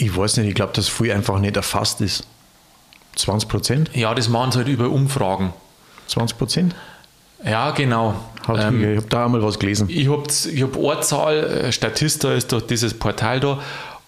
ich 0.00 0.16
weiß 0.16 0.38
nicht, 0.38 0.48
ich 0.48 0.54
glaube, 0.54 0.72
dass 0.72 0.88
viel 0.88 1.12
einfach 1.12 1.38
nicht 1.38 1.56
erfasst 1.56 2.00
ist. 2.00 2.24
20 3.16 3.48
Prozent? 3.48 3.90
Ja, 3.94 4.14
das 4.14 4.28
machen 4.28 4.52
sie 4.52 4.58
halt 4.58 4.68
über 4.68 4.88
Umfragen. 4.88 5.52
20 6.06 6.38
Prozent? 6.38 6.74
Ja, 7.44 7.70
genau. 7.72 8.14
Ähm, 8.48 8.92
ich 8.92 8.96
habe 8.96 9.06
da 9.08 9.26
einmal 9.26 9.42
was 9.42 9.58
gelesen. 9.58 9.88
Ich 9.90 10.08
habe 10.08 10.24
ich 10.28 10.62
hab 10.62 10.76
eine 10.76 11.00
Zahl, 11.00 11.36
äh, 11.36 11.72
Statista 11.72 12.32
ist 12.32 12.52
doch 12.52 12.62
dieses 12.62 12.94
Portal 12.94 13.40
da. 13.40 13.58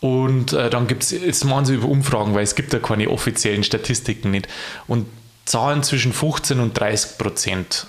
Und 0.02 0.52
äh, 0.52 0.68
dann 0.68 0.88
gibt 0.88 1.04
es, 1.04 1.12
jetzt 1.12 1.44
machen 1.44 1.64
sie 1.64 1.74
über 1.76 1.86
Umfragen, 1.88 2.34
weil 2.34 2.42
es 2.42 2.56
gibt 2.56 2.72
ja 2.72 2.80
keine 2.80 3.08
offiziellen 3.08 3.62
Statistiken 3.62 4.32
nicht. 4.32 4.48
Und 4.88 5.06
Zahlen 5.44 5.82
zwischen 5.84 6.12
15 6.12 6.58
und 6.60 6.78
30 6.78 7.18
Prozent. 7.18 7.86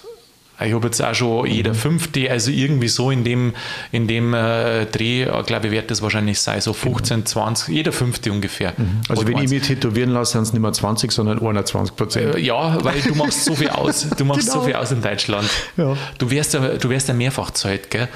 Ich 0.63 0.71
habe 0.73 0.85
jetzt 0.85 1.01
auch 1.03 1.15
schon 1.15 1.47
jeder 1.47 1.73
Fünfte, 1.73 2.29
also 2.29 2.51
irgendwie 2.51 2.87
so 2.87 3.09
in 3.09 3.23
dem, 3.23 3.53
in 3.91 4.07
dem 4.07 4.35
äh, 4.35 4.85
Dreh, 4.85 5.23
äh, 5.23 5.43
glaube 5.43 5.65
ich, 5.67 5.71
wird 5.73 5.89
das 5.89 6.03
wahrscheinlich 6.03 6.39
sein, 6.39 6.61
so 6.61 6.71
15, 6.73 7.25
20, 7.25 7.69
jeder 7.73 7.91
Fünfte 7.91 8.31
ungefähr. 8.31 8.73
Also 9.09 9.23
Hat 9.23 9.29
wenn 9.29 9.39
ich 9.43 9.49
mich 9.49 9.63
tätowieren 9.63 10.11
lasse, 10.11 10.33
sind 10.33 10.43
es 10.43 10.53
nicht 10.53 10.61
mehr 10.61 10.71
20, 10.71 11.11
sondern 11.11 11.39
21 11.39 11.95
Prozent. 11.95 12.35
Äh, 12.35 12.39
Ja, 12.39 12.77
weil 12.83 13.01
du 13.01 13.15
machst 13.15 13.43
so 13.45 13.55
viel 13.55 13.69
aus. 13.69 14.07
Du 14.15 14.23
machst 14.25 14.45
so 14.45 14.51
Genau. 14.53 14.65
viel 14.65 14.75
aus 14.75 14.91
in 14.91 15.01
Deutschland. 15.01 15.49
Ja. 15.75 15.97
Du 16.19 16.29
wärst 16.29 16.53
ja, 16.53 16.59
du 16.59 16.89
wärst 16.89 17.07
ja 17.07 17.15
mehrfach 17.15 17.49
Zeit, 17.51 17.89
gell? 17.89 18.07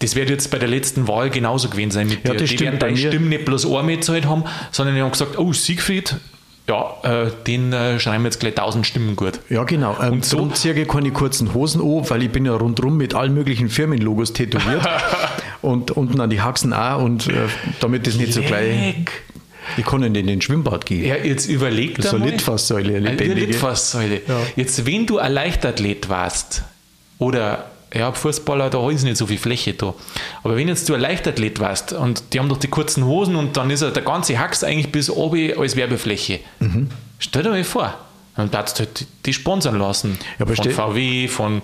Das 0.00 0.14
wird 0.14 0.30
jetzt 0.30 0.50
bei 0.50 0.58
der 0.58 0.68
letzten 0.68 1.08
Wahl 1.08 1.28
genauso 1.30 1.68
gewesen 1.68 1.90
sein 1.90 2.08
mit 2.08 2.24
Ja, 2.24 2.32
dir. 2.32 2.38
Die 2.38 2.46
stimmt 2.46 2.60
werden 2.62 2.78
deine. 2.78 2.96
Stimmen 2.96 3.28
nicht 3.30 3.44
bloß 3.44 3.66
einmal 3.66 3.96
gezahlt 3.96 4.26
haben, 4.26 4.44
sondern 4.70 4.94
die 4.94 5.02
haben 5.02 5.10
gesagt, 5.10 5.38
oh, 5.38 5.52
Siegfried, 5.52 6.16
ja, 6.68 6.94
äh, 7.02 7.30
den 7.46 7.72
äh, 7.72 7.98
schreiben 7.98 8.22
wir 8.22 8.28
jetzt 8.28 8.38
gleich 8.40 8.56
1000 8.56 8.86
Stimmen 8.86 9.16
gut. 9.16 9.40
Ja, 9.48 9.64
genau. 9.64 9.96
Ähm, 10.00 10.12
Und 10.14 10.24
so- 10.24 10.36
Darum 10.36 10.54
ziehe 10.54 10.74
ich 10.74 10.86
keine 10.86 11.10
kurzen 11.10 11.52
Hosen 11.54 11.80
an, 11.80 12.08
weil 12.10 12.22
ich 12.22 12.30
bin 12.30 12.44
ja 12.44 12.54
rundrum 12.54 12.96
mit 12.96 13.14
allen 13.14 13.34
möglichen 13.34 13.70
Firmenlogos 13.70 14.34
tätowiert. 14.34 14.82
und 15.62 15.90
unten 15.92 16.20
an 16.20 16.30
die 16.30 16.40
Haxen 16.42 16.72
auch. 16.72 17.02
Und 17.02 17.26
äh, 17.28 17.32
damit 17.80 18.06
das 18.06 18.16
nicht 18.16 18.32
so 18.34 18.42
gleich... 18.42 18.94
Ich 19.76 19.84
kann 19.84 20.00
nicht 20.00 20.16
in 20.16 20.26
den 20.26 20.40
Schwimmbad 20.40 20.86
gehen. 20.86 21.04
Ja, 21.04 21.16
jetzt 21.16 21.46
überleg 21.46 21.96
So 22.02 22.10
eine 22.16 22.20
mal. 22.20 22.30
Litfaßsäule, 22.30 22.96
eine 22.96 23.08
Eine 23.10 23.18
lebendige. 23.18 23.46
Litfaßsäule. 23.48 24.20
Ja. 24.26 24.40
Jetzt, 24.56 24.86
wenn 24.86 25.06
du 25.06 25.18
ein 25.18 25.32
Leichtathlet 25.32 26.08
warst, 26.08 26.62
oder 27.18 27.66
ja, 27.94 28.12
Fußballer, 28.12 28.70
da 28.70 28.90
ist 28.90 29.04
nicht 29.04 29.16
so 29.16 29.26
viel 29.26 29.38
Fläche 29.38 29.72
da. 29.74 29.94
Aber 30.42 30.56
wenn 30.56 30.68
jetzt 30.68 30.88
du 30.88 30.94
ein 30.94 31.00
Leichtathlet 31.00 31.58
warst 31.60 31.92
und 31.92 32.22
die 32.32 32.38
haben 32.38 32.48
doch 32.48 32.58
die 32.58 32.68
kurzen 32.68 33.04
Hosen 33.04 33.34
und 33.36 33.56
dann 33.56 33.70
ist 33.70 33.82
ja 33.82 33.90
der 33.90 34.02
ganze 34.02 34.38
Hax 34.38 34.62
eigentlich 34.62 34.92
bis 34.92 35.08
oben 35.10 35.58
als 35.58 35.74
Werbefläche. 35.76 36.40
Mhm. 36.60 36.88
Stell 37.18 37.42
dir 37.44 37.50
mal 37.50 37.64
vor, 37.64 37.94
dann 38.36 38.50
darfst 38.50 38.78
du 38.78 38.84
halt 38.84 39.06
die 39.26 39.32
sponsern 39.32 39.78
lassen. 39.78 40.18
Ja, 40.38 40.46
von 40.46 40.70
VW, 40.70 41.28
von. 41.28 41.62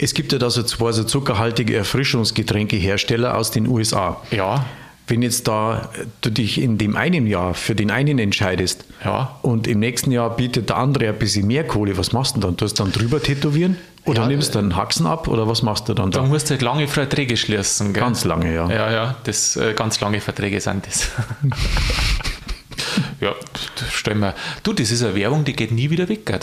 Es 0.00 0.14
gibt 0.14 0.32
ja 0.32 0.38
da 0.38 0.48
so 0.48 0.62
zwei 0.62 0.92
so 0.92 1.02
zuckerhaltige 1.02 1.74
Erfrischungsgetränkehersteller 1.76 3.36
aus 3.36 3.50
den 3.50 3.66
USA. 3.66 4.20
Ja, 4.30 4.64
Wenn 5.08 5.22
jetzt 5.22 5.48
da 5.48 5.88
du 6.20 6.30
dich 6.30 6.60
in 6.60 6.76
dem 6.78 6.94
einen 6.94 7.26
Jahr 7.26 7.54
für 7.54 7.74
den 7.74 7.90
einen 7.90 8.18
entscheidest 8.18 8.84
Ja. 9.04 9.38
und 9.42 9.66
im 9.66 9.80
nächsten 9.80 10.12
Jahr 10.12 10.36
bietet 10.36 10.68
der 10.68 10.76
andere 10.76 11.08
ein 11.08 11.18
bisschen 11.18 11.46
mehr 11.46 11.64
Kohle, 11.66 11.96
was 11.96 12.12
machst 12.12 12.36
du 12.36 12.40
dann? 12.40 12.56
Du 12.56 12.66
dann 12.66 12.92
drüber 12.92 13.20
tätowieren? 13.22 13.76
Oder 14.04 14.22
Ja, 14.22 14.28
nimmst 14.28 14.54
du 14.54 14.58
einen 14.60 14.74
Haxen 14.76 15.06
ab 15.06 15.28
oder 15.28 15.46
was 15.48 15.62
machst 15.62 15.88
du 15.88 15.94
dann 15.94 16.10
da 16.10 16.20
da? 16.20 16.26
musst 16.26 16.48
du 16.48 16.52
halt 16.54 16.62
lange 16.62 16.88
Verträge 16.88 17.36
schließen. 17.36 17.92
Gell? 17.92 18.02
Ganz 18.02 18.24
lange, 18.24 18.54
ja. 18.54 18.68
Ja, 18.70 18.90
ja, 18.90 19.16
das 19.24 19.56
äh, 19.56 19.74
ganz 19.74 20.00
lange 20.00 20.20
Verträge 20.20 20.60
sind 20.60 20.86
das. 20.86 21.08
ja, 23.20 23.32
stell 23.92 24.14
mal. 24.14 24.34
Du, 24.62 24.72
das 24.72 24.90
ist 24.90 25.02
eine 25.02 25.14
Werbung, 25.14 25.44
die 25.44 25.52
geht 25.54 25.72
nie 25.72 25.90
wieder 25.90 26.08
weg. 26.08 26.24
Gell? 26.26 26.40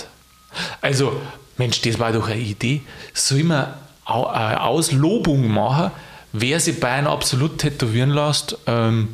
Also, 0.81 1.19
Mensch, 1.57 1.81
das 1.81 1.97
war 1.99 2.11
doch 2.11 2.27
eine 2.29 2.39
Idee. 2.39 2.81
Soll 3.13 3.43
man 3.43 3.67
au- 4.05 4.27
eine 4.27 4.61
Auslobung 4.61 5.47
machen, 5.51 5.91
wer 6.33 6.59
sich 6.59 6.79
Bayern 6.79 7.07
absolut 7.07 7.57
tätowieren 7.57 8.11
lässt? 8.11 8.57
Ähm, 8.67 9.07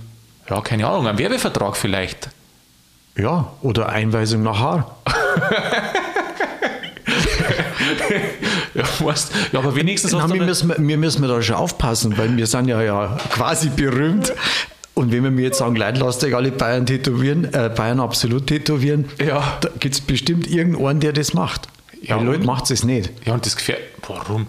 ja, 0.50 0.60
keine 0.62 0.88
Ahnung, 0.88 1.08
ein 1.08 1.18
Werbevertrag 1.18 1.78
vielleicht. 1.78 2.30
Ja, 3.18 3.52
oder 3.62 3.90
Einweisung 3.90 4.44
nach 4.44 4.60
Haar. 4.60 4.98
Ja, 8.74 8.84
weißt, 9.00 9.32
ja 9.52 9.60
aber 9.60 9.76
wenigstens 9.76 10.12
du 10.12 10.18
wir, 10.34 10.44
müssen, 10.44 10.74
wir 10.78 10.98
müssen 10.98 11.28
da 11.28 11.42
schon 11.42 11.56
aufpassen, 11.56 12.18
weil 12.18 12.36
wir 12.38 12.48
sind 12.48 12.68
ja, 12.70 12.82
ja 12.82 13.18
quasi 13.34 13.70
berühmt. 13.70 14.34
Und 14.94 15.12
wenn 15.12 15.24
wir 15.24 15.32
mir 15.32 15.44
jetzt 15.44 15.58
sagen, 15.58 15.76
Leute, 15.76 16.00
lasst 16.00 16.24
euch 16.24 16.36
alle 16.36 16.52
Bayern 16.52 16.86
tätowieren, 16.86 17.46
äh, 17.54 17.70
Bayern 17.76 18.00
absolut 18.00 18.48
tätowieren, 18.48 19.06
Ja. 19.26 19.58
da 19.62 19.70
gibt 19.80 19.96
es 19.96 20.02
bestimmt 20.02 20.48
irgendeinen, 20.50 21.00
der 21.00 21.14
das 21.14 21.34
macht. 21.34 21.68
Ja, 22.02 22.18
Die 22.18 22.26
Leute 22.26 22.46
macht 22.46 22.70
es 22.72 22.84
nicht. 22.84 23.10
Ja, 23.26 23.34
und 23.34 23.46
das 23.46 23.56
gefällt. 23.56 23.80
Warum? 24.08 24.48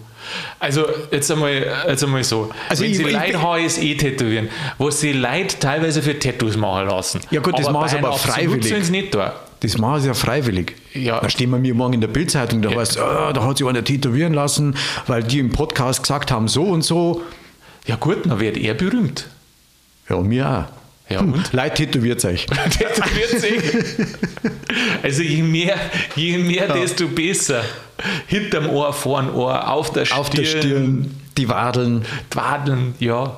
Also, 0.59 0.87
jetzt 1.11 1.31
einmal, 1.31 1.66
jetzt 1.88 2.02
einmal 2.05 2.22
so. 2.24 2.50
Also 2.68 2.85
wenn 2.85 2.90
ich- 2.92 2.96
sie 2.96 3.02
Leute 3.05 3.42
HSE 3.42 3.96
tätowieren, 3.96 4.48
wo 4.78 4.90
sie 4.90 5.12
Leute 5.12 5.59
teilweise 5.59 6.00
für 6.00 6.18
Tattoos 6.18 6.57
machen 6.57 6.88
lassen. 6.88 7.20
Ja 7.31 7.40
gut, 7.40 7.59
das 7.59 7.70
machen 7.70 7.88
sie 7.88 7.98
aber 7.98 8.12
freiwillig. 8.12 8.68
sollen 8.68 8.85
sie 8.85 8.92
nicht 8.92 9.14
da. 9.14 9.35
Das 9.62 9.79
machen 9.79 10.01
sie 10.01 10.09
ja 10.09 10.14
freiwillig. 10.14 10.75
Ja. 10.92 11.20
Da 11.20 11.31
stehen 11.31 11.51
wir 11.51 11.59
mir 11.59 11.72
morgen 11.72 11.94
in 11.94 12.01
der 12.01 12.09
Bildzeitung, 12.09 12.62
da 12.62 12.70
heißt 12.75 12.98
ah, 12.98 13.33
da 13.33 13.44
hat 13.44 13.59
sich 13.59 13.66
einer 13.66 13.85
tätowieren 13.85 14.35
lassen, 14.35 14.75
weil 15.07 15.22
die 15.22 15.38
im 15.38 15.51
Podcast 15.51 16.03
gesagt 16.03 16.33
haben, 16.33 16.48
so 16.48 16.64
und 16.64 16.83
so. 16.83 17.22
Ja, 17.87 17.94
gut, 17.94 18.27
dann 18.27 18.40
wird 18.40 18.57
er 18.57 18.75
berühmt. 18.75 19.29
Ja, 20.09 20.16
mir 20.20 20.48
auch. 20.48 21.12
Ja, 21.12 21.20
und? 21.20 21.53
Leute, 21.53 21.75
tätowiert 21.75 22.25
euch. 22.25 22.46
Tätowiert 22.70 23.40
sich. 23.40 23.62
Also, 25.03 25.22
je 25.22 25.42
mehr, 25.42 25.77
je 26.16 26.38
mehr 26.38 26.72
desto 26.72 27.07
besser. 27.09 27.62
Hinterm 28.27 28.70
Ohr, 28.70 28.92
vorn 28.92 29.31
Ohr, 29.31 29.68
auf 29.68 29.92
der 29.92 30.07
Stirn. 30.07 30.18
Auf 30.18 30.31
der 30.31 30.44
Stirn, 30.44 31.20
die 31.37 31.48
Wadeln. 31.48 32.07
Wadeln, 32.31 32.94
ja. 32.98 33.37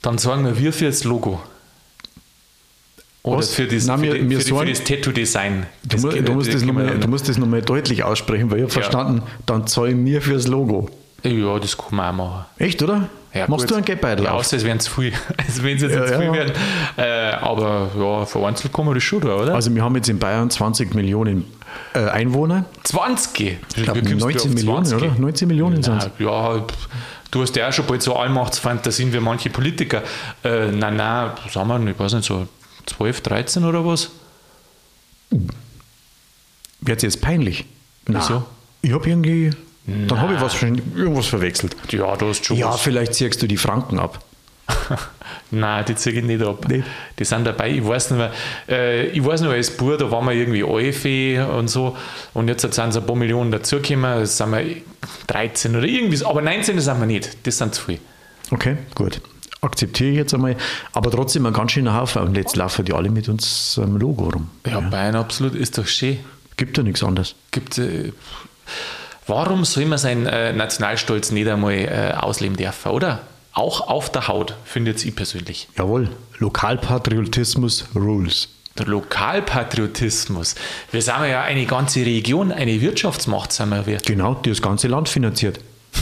Dann 0.00 0.16
sagen 0.16 0.44
wir, 0.44 0.58
wir 0.58 0.72
für 0.72 0.86
das 0.86 1.04
Logo. 1.04 1.42
Oder 3.28 3.38
Was? 3.38 3.54
für 3.54 3.66
das, 3.66 3.86
Nein, 3.86 3.98
für, 4.00 4.06
die- 4.06 4.18
für, 4.18 4.24
die- 4.26 4.34
für 4.36 4.42
sagen- 4.54 4.68
das 4.70 4.84
Tattoo-Design. 4.84 5.66
Du, 5.84 5.96
mu- 5.98 6.10
du, 6.10 6.32
musst 6.32 6.52
das 6.54 6.62
noch 6.62 6.74
mal- 6.74 6.98
du 6.98 7.08
musst 7.08 7.28
das 7.28 7.38
nochmal 7.38 7.62
deutlich 7.62 8.02
aussprechen, 8.04 8.50
weil 8.50 8.58
ich 8.58 8.62
habe 8.64 8.72
verstanden, 8.72 9.22
dann 9.46 9.66
zahlen 9.66 10.04
wir 10.04 10.20
fürs 10.22 10.46
Logo. 10.46 10.88
Ja, 11.24 11.58
das 11.58 11.76
kann 11.76 11.96
man 11.96 12.14
auch 12.14 12.16
machen. 12.16 12.44
Echt, 12.58 12.82
oder? 12.82 13.08
Ja, 13.34 13.46
Machst 13.48 13.64
gut. 13.64 13.70
du 13.72 13.74
einen 13.76 13.84
Geldbeutel 13.84 14.24
Ja, 14.24 14.30
auf? 14.32 14.40
außer 14.40 14.56
es 14.56 14.64
wären 14.64 14.80
zu 14.80 14.90
viel. 14.90 15.12
Also 15.36 15.62
wenn 15.62 15.76
es 15.76 15.82
jetzt 15.82 15.94
Ja, 15.94 16.06
zu 16.06 16.12
ja, 16.12 16.18
viel 16.18 16.26
ja. 16.28 16.32
werden. 16.32 16.52
Äh, 16.96 17.02
aber 17.44 17.88
ja, 17.98 18.24
vereinzelt 18.24 18.72
kann 18.72 18.86
man 18.86 18.94
das 18.94 19.02
schon 19.02 19.22
oder? 19.22 19.54
Also 19.54 19.74
wir 19.74 19.82
haben 19.82 19.94
jetzt 19.96 20.08
in 20.08 20.18
Bayern 20.18 20.48
20 20.48 20.94
Millionen 20.94 21.44
äh, 21.94 21.98
Einwohner. 22.08 22.64
20. 22.84 23.58
Ich 23.76 23.82
glaube 23.82 24.00
19 24.02 24.54
Millionen, 24.54 24.92
oder? 24.94 25.12
19 25.18 25.48
Millionen 25.48 25.82
sind 25.82 25.98
es. 25.98 26.08
Ja, 26.18 26.64
du 27.30 27.42
hast 27.42 27.54
ja 27.56 27.68
auch 27.68 27.72
schon 27.72 27.84
bald 27.86 28.02
so 28.02 28.16
Allmachtsfantasien 28.16 29.12
wie 29.12 29.20
manche 29.20 29.50
Politiker. 29.50 30.02
Äh, 30.42 30.70
nein, 30.70 30.96
nein, 30.96 31.30
sagen 31.52 31.84
wir, 31.84 31.90
ich 31.92 31.98
weiß 31.98 32.14
nicht, 32.14 32.24
so 32.24 32.46
12, 32.88 33.20
13 33.22 33.64
oder 33.64 33.84
was? 33.86 34.10
Wird 36.80 36.98
es 36.98 37.02
jetzt 37.02 37.20
peinlich? 37.20 37.64
Nein. 38.06 38.22
Wieso? 38.22 38.44
Ich 38.82 38.92
habe 38.92 39.08
irgendwie, 39.08 39.50
dann 39.86 40.20
habe 40.20 40.34
ich 40.34 40.40
was, 40.40 40.60
irgendwas 40.62 41.26
verwechselt. 41.26 41.76
Ja, 41.90 42.16
du 42.16 42.28
hast 42.28 42.44
schon 42.46 42.56
Ja, 42.56 42.70
was. 42.72 42.80
vielleicht 42.80 43.14
ziehst 43.14 43.42
du 43.42 43.46
die 43.46 43.56
Franken 43.56 43.98
ab. 43.98 44.24
Nein, 45.50 45.84
die 45.86 45.94
ziehe 45.94 46.16
ich 46.16 46.24
nicht 46.24 46.42
ab. 46.42 46.68
Nicht? 46.68 46.86
Die 47.18 47.24
sind 47.24 47.44
dabei. 47.46 47.70
Ich 47.70 47.86
weiß 47.86 48.10
nicht 48.10 48.18
mehr, 48.18 48.32
äh, 48.68 49.06
ich 49.08 49.24
weiß 49.24 49.40
noch, 49.40 49.50
als 49.50 49.70
Bub, 49.70 49.98
da 49.98 50.10
waren 50.10 50.26
wir 50.26 50.32
irgendwie 50.32 50.62
Alfee 50.62 51.40
und 51.40 51.68
so. 51.68 51.96
Und 52.34 52.48
jetzt 52.48 52.62
sind 52.62 52.76
es 52.78 52.96
ein 52.96 53.06
paar 53.06 53.16
Millionen 53.16 53.50
dazugekommen. 53.50 54.20
Jetzt 54.20 54.36
sind 54.36 54.50
wir 54.52 54.76
13 55.26 55.74
oder 55.74 55.86
irgendwie. 55.86 56.22
Aber 56.24 56.42
19 56.42 56.78
sind 56.80 57.00
wir 57.00 57.06
nicht. 57.06 57.46
Das 57.46 57.56
sind 57.58 57.74
zu 57.74 57.82
viel. 57.82 57.98
Okay, 58.50 58.76
gut. 58.94 59.20
Akzeptiere 59.60 60.10
ich 60.10 60.16
jetzt 60.16 60.34
einmal. 60.34 60.56
Aber 60.92 61.10
trotzdem 61.10 61.46
ein 61.46 61.52
ganz 61.52 61.72
schöner 61.72 61.94
Haufen. 61.94 62.22
Und 62.22 62.36
jetzt 62.36 62.56
laufen 62.56 62.84
die 62.84 62.92
alle 62.92 63.10
mit 63.10 63.28
unserem 63.28 63.96
Logo 63.96 64.30
rum. 64.30 64.50
Ja, 64.66 64.80
Bayern 64.80 65.16
absolut 65.16 65.54
ist 65.54 65.78
doch 65.78 65.86
schön. 65.86 66.18
Gibt 66.56 66.76
ja 66.76 66.82
nichts 66.82 67.02
anderes. 67.02 67.34
Gibt, 67.50 67.78
äh, 67.78 68.12
warum 69.26 69.64
soll 69.64 69.86
man 69.86 69.98
seinen 69.98 70.26
äh, 70.26 70.52
Nationalstolz 70.52 71.30
nicht 71.30 71.48
einmal 71.48 71.74
äh, 71.74 72.14
ausleben 72.16 72.56
dürfen, 72.56 72.90
oder? 72.90 73.20
Auch 73.52 73.88
auf 73.88 74.10
der 74.10 74.28
Haut, 74.28 74.54
finde 74.64 74.92
ich 74.92 75.16
persönlich. 75.16 75.68
Jawohl, 75.76 76.10
Lokalpatriotismus 76.38 77.86
rules. 77.94 78.48
Der 78.78 78.86
Lokalpatriotismus. 78.86 80.54
Wir 80.92 81.02
sind 81.02 81.14
ja 81.28 81.42
eine 81.42 81.66
ganze 81.66 82.06
Region, 82.06 82.52
eine 82.52 82.80
Wirtschaftsmacht 82.80 83.52
sind 83.52 83.70
wir. 83.70 83.86
wir. 83.86 83.98
Genau, 83.98 84.34
die 84.34 84.50
das 84.50 84.62
ganze 84.62 84.88
Land 84.88 85.08
finanziert. 85.08 85.60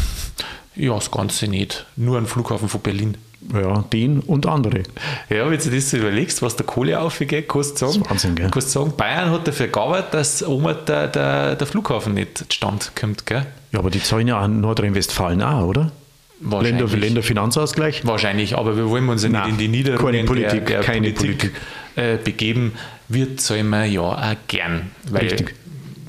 Ja, 0.78 0.92
das 0.94 1.10
Ganze 1.10 1.48
nicht. 1.48 1.86
Nur 1.96 2.18
ein 2.18 2.26
Flughafen 2.26 2.68
von 2.68 2.82
Berlin. 2.82 3.16
Ja, 3.54 3.84
den 3.92 4.20
und 4.20 4.46
andere. 4.46 4.82
Ja, 5.28 5.48
wenn 5.50 5.58
du 5.58 5.70
dir 5.70 5.76
das 5.76 5.90
so 5.90 5.96
überlegst, 5.98 6.42
was 6.42 6.56
der 6.56 6.66
Kohle 6.66 6.98
aufgeht, 7.00 7.48
kannst 7.48 7.80
du 7.80 7.86
sagen, 7.86 8.04
Wahnsinn, 8.08 8.34
gell? 8.34 8.50
kannst 8.50 8.72
sagen, 8.72 8.92
Bayern 8.96 9.30
hat 9.30 9.46
dafür 9.46 9.68
gearbeitet, 9.68 10.14
dass 10.14 10.42
oben 10.42 10.74
der, 10.86 11.08
der, 11.08 11.54
der 11.56 11.66
Flughafen 11.66 12.14
nicht 12.14 12.38
zustande 12.38 12.86
kommt. 12.98 13.26
Gell? 13.26 13.46
Ja, 13.72 13.78
aber 13.78 13.90
die 13.90 14.02
zahlen 14.02 14.28
ja 14.28 14.38
an 14.38 14.60
Nordrhein-Westfalen 14.60 15.42
auch, 15.42 15.66
oder? 15.66 15.92
Länder, 16.40 16.86
Länderfinanzausgleich? 16.86 18.06
Wahrscheinlich, 18.06 18.56
aber 18.58 18.76
wir 18.76 18.90
wollen 18.90 19.08
uns 19.08 19.22
ja 19.22 19.30
nicht 19.30 19.48
in 19.48 19.56
die 19.56 19.68
Niederungen 19.68 20.04
keine 20.04 20.24
Politik, 20.24 20.66
der, 20.66 20.78
der 20.78 20.80
keine 20.80 21.12
Politik, 21.12 21.52
Äh, 21.96 22.18
begeben. 22.22 22.72
Wir 23.08 23.38
zahlen 23.38 23.70
wir 23.70 23.86
ja 23.86 24.02
auch 24.02 24.34
gern. 24.48 24.90
Richtig. 25.14 25.54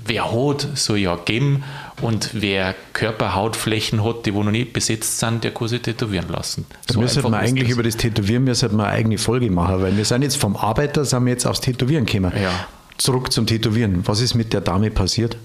Wer 0.08 0.32
hat, 0.32 0.68
soll 0.76 0.98
ja 1.00 1.16
geben. 1.16 1.64
Und 2.02 2.30
wer 2.34 2.76
Körperhautflächen 2.94 4.04
hat, 4.04 4.26
die 4.26 4.34
wo 4.34 4.44
noch 4.44 4.52
nicht 4.52 4.74
besetzt 4.74 5.20
sind, 5.20 5.44
der 5.44 5.54
kann 5.54 5.68
sich 5.68 5.82
tätowieren 5.82 6.30
lassen. 6.30 6.66
So 6.90 7.00
müssen 7.00 7.18
einfach 7.20 7.32
wir 7.32 7.44
ist 7.44 7.50
eigentlich 7.50 7.68
das. 7.68 7.74
über 7.74 7.84
das 7.84 7.98
Tätowieren 7.98 8.44
müssen 8.44 8.78
wir 8.78 8.84
eine 8.84 8.94
eigene 8.94 9.18
Folge 9.18 9.50
machen, 9.50 9.82
weil 9.82 9.98
wir 9.98 10.06
sind 10.06 10.22
jetzt 10.22 10.38
vom 10.38 10.56
Arbeiter 10.56 11.06
sind 11.06 11.26
wir 11.26 11.32
jetzt 11.32 11.46
aufs 11.46 11.62
Tätowieren 11.62 12.06
gekommen. 12.06 12.34
Ja. 12.42 12.68
Zurück 12.98 13.32
zum 13.32 13.46
Tätowieren. 13.46 14.02
Was 14.06 14.22
ist 14.22 14.36
mit 14.36 14.54
der 14.54 14.62
Dame 14.62 14.92
passiert? 14.92 15.38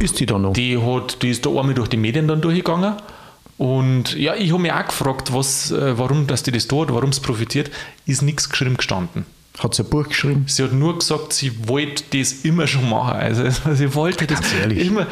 Ist 0.00 0.20
die 0.20 0.26
da 0.26 0.38
noch? 0.38 0.54
Die, 0.54 0.78
hat, 0.78 1.22
die 1.22 1.30
ist 1.30 1.44
da 1.44 1.50
einmal 1.50 1.74
durch 1.74 1.88
die 1.88 1.96
Medien 1.96 2.28
dann 2.28 2.40
durchgegangen. 2.40 2.94
Und 3.56 4.16
ja, 4.16 4.34
ich 4.34 4.52
habe 4.52 4.62
mich 4.62 4.72
auch 4.72 4.86
gefragt, 4.86 5.32
was, 5.32 5.70
äh, 5.70 5.96
warum 5.98 6.26
dass 6.26 6.42
die 6.42 6.50
das 6.50 6.66
tut, 6.66 6.92
warum 6.92 7.10
es 7.10 7.20
profitiert, 7.20 7.70
ist 8.06 8.22
nichts 8.22 8.48
geschrieben 8.50 8.76
gestanden. 8.76 9.26
Hat 9.58 9.72
sie 9.74 9.84
ein 9.84 9.88
Buch 9.88 10.08
geschrieben? 10.08 10.46
Sie 10.48 10.64
hat 10.64 10.72
nur 10.72 10.98
gesagt, 10.98 11.32
sie 11.32 11.68
wollte 11.68 12.02
das 12.10 12.32
immer 12.44 12.66
schon 12.66 12.90
machen. 12.90 13.12
Also 13.12 13.44
sie 13.74 13.94
wollte 13.94 14.26
das 14.26 14.40
immer. 14.68 15.06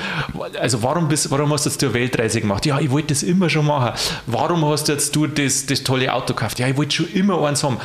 Also 0.60 0.82
warum, 0.82 1.08
bist, 1.08 1.30
warum 1.30 1.52
hast 1.52 1.64
du 1.64 1.70
jetzt 1.70 1.80
die 1.80 1.94
Weltreise 1.94 2.40
gemacht? 2.40 2.66
Ja, 2.66 2.80
ich 2.80 2.90
wollte 2.90 3.08
das 3.08 3.22
immer 3.22 3.48
schon 3.48 3.66
machen. 3.66 3.96
Warum 4.26 4.64
hast 4.64 4.88
du 4.88 4.92
jetzt 4.92 5.14
du 5.14 5.28
das, 5.28 5.66
das 5.66 5.84
tolle 5.84 6.12
Auto 6.12 6.34
gekauft? 6.34 6.58
Ja, 6.58 6.66
ich 6.66 6.76
wollte 6.76 6.96
schon 6.96 7.12
immer 7.12 7.40
eins 7.46 7.62
haben. 7.62 7.78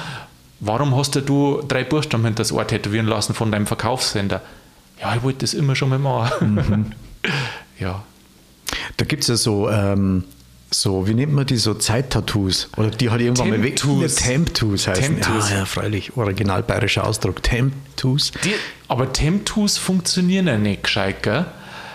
Warum 0.60 0.96
hast 0.96 1.16
du 1.16 1.62
drei 1.68 1.84
Buchstaben 1.84 2.26
hinter 2.26 2.42
das 2.42 2.52
Ohr 2.52 2.66
tätowieren 2.66 3.06
lassen 3.06 3.36
von 3.36 3.52
deinem 3.52 3.68
Verkaufssender? 3.68 4.42
Ja, 5.00 5.16
ich 5.16 5.22
wollte 5.22 5.40
das 5.40 5.54
immer 5.54 5.76
schon 5.76 5.90
mal 5.90 6.00
machen. 6.00 6.96
ja. 7.80 8.04
Da 8.98 9.06
gibt 9.06 9.22
es 9.22 9.30
ja 9.30 9.36
so, 9.36 9.70
ähm, 9.70 10.24
so, 10.70 11.08
wie 11.08 11.14
nennt 11.14 11.34
man 11.34 11.46
die, 11.46 11.58
so 11.58 11.74
Zeit-Tattoos? 11.74 12.70
Oder 12.76 12.92
die 12.92 13.10
hat 13.10 13.22
irgendwann 13.22 13.50
mal 13.50 13.64
weg. 13.64 13.78
Temp-Toos. 13.78 14.16
Temp-Toos 14.16 14.88
heißen. 14.88 15.22
Temp-Toos. 15.22 15.50
Ja, 15.50 15.58
ja, 15.60 15.66
freilich. 15.66 16.18
Original 16.18 16.62
bayerischer 16.62 17.08
Ausdruck. 17.08 17.42
Temp-Toos. 17.42 18.32
Die, 18.44 18.54
aber 18.88 19.14
Temptus 19.14 19.78
funktionieren 19.78 20.48
ja 20.48 20.58
nicht 20.58 20.84
gescheit, 20.84 21.24
gell? 21.24 21.46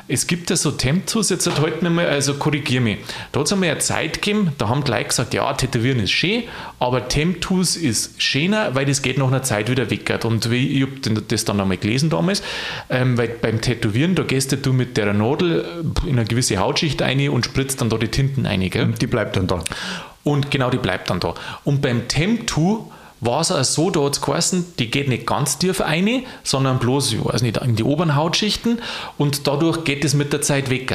Es 0.09 0.27
gibt 0.27 0.51
ja 0.51 0.57
so 0.57 0.73
Temptus, 0.73 1.31
jetzt 1.31 1.47
hat 1.47 1.61
heute 1.61 1.85
nicht 1.85 1.95
mehr, 1.95 2.09
also 2.09 2.35
korrigier 2.35 2.81
mich. 2.81 2.99
Da 3.31 3.41
hat 3.41 3.47
es 3.47 3.53
einmal 3.53 3.71
eine 3.71 3.79
Zeit 3.79 4.21
gegeben, 4.21 4.53
da 4.59 4.69
haben 4.69 4.85
die 4.85 4.91
Leute 4.91 5.05
gesagt, 5.05 5.35
ja, 5.35 5.53
Tätowieren 5.53 6.01
ist 6.01 6.11
schön, 6.11 6.45
aber 6.79 7.09
Temptus 7.09 7.77
ist 7.77 8.21
schöner, 8.21 8.75
weil 8.75 8.85
das 8.85 9.03
geht 9.03 9.19
nach 9.19 9.29
einer 9.29 9.43
Zeit 9.43 9.71
wieder 9.71 9.91
weg. 9.91 10.13
Und 10.25 10.51
wie, 10.51 10.83
ich 10.83 10.83
habe 10.83 11.23
das 11.29 11.45
dann 11.45 11.61
einmal 11.61 11.77
gelesen 11.77 12.11
damals, 12.11 12.43
ähm, 12.91 13.17
weil 13.17 13.29
beim 13.29 13.61
Tätowieren, 13.61 14.15
da 14.15 14.25
gehst 14.25 14.57
du 14.65 14.73
mit 14.73 14.97
der 14.97 15.13
Nadel 15.13 15.61
äh, 15.61 16.09
in 16.09 16.19
eine 16.19 16.25
gewisse 16.25 16.59
Hautschicht 16.59 17.01
rein 17.01 17.29
und 17.29 17.45
spritzt 17.45 17.81
dann 17.81 17.91
da 17.91 17.99
die 17.99 18.09
Tinten 18.09 18.47
rein, 18.47 18.69
gell? 18.69 18.95
Die 19.01 19.07
bleibt 19.07 19.37
dann 19.37 19.47
da. 19.47 19.63
Und 20.25 20.51
genau, 20.51 20.71
die 20.71 20.79
bleibt 20.79 21.11
dann 21.11 21.21
da. 21.21 21.35
Und 21.65 21.81
beim 21.81 22.03
Temp2 22.09 22.85
war 23.23 23.41
es 23.41 23.53
auch 23.53 23.63
so, 23.65 23.91
da 23.91 24.03
hat 24.03 24.15
es 24.15 24.21
geheißen, 24.21 24.75
die 24.79 24.91
geht 24.91 25.09
nicht 25.09 25.27
ganz 25.27 25.57
tief 25.57 25.81
rein, 25.81 26.25
sondern 26.43 26.79
bloß, 26.79 27.13
ich 27.13 27.25
weiß 27.25 27.43
nicht, 27.43 27.57
in 27.59 27.77
die 27.77 27.85
oberen 27.85 28.17
Hautschichten 28.17 28.81
und 29.17 29.47
dadurch 29.47 29.85
geht 29.85 30.05
es 30.05 30.13
mit 30.13 30.33
der 30.33 30.43
Zeit 30.43 30.69
weg. 30.69 30.93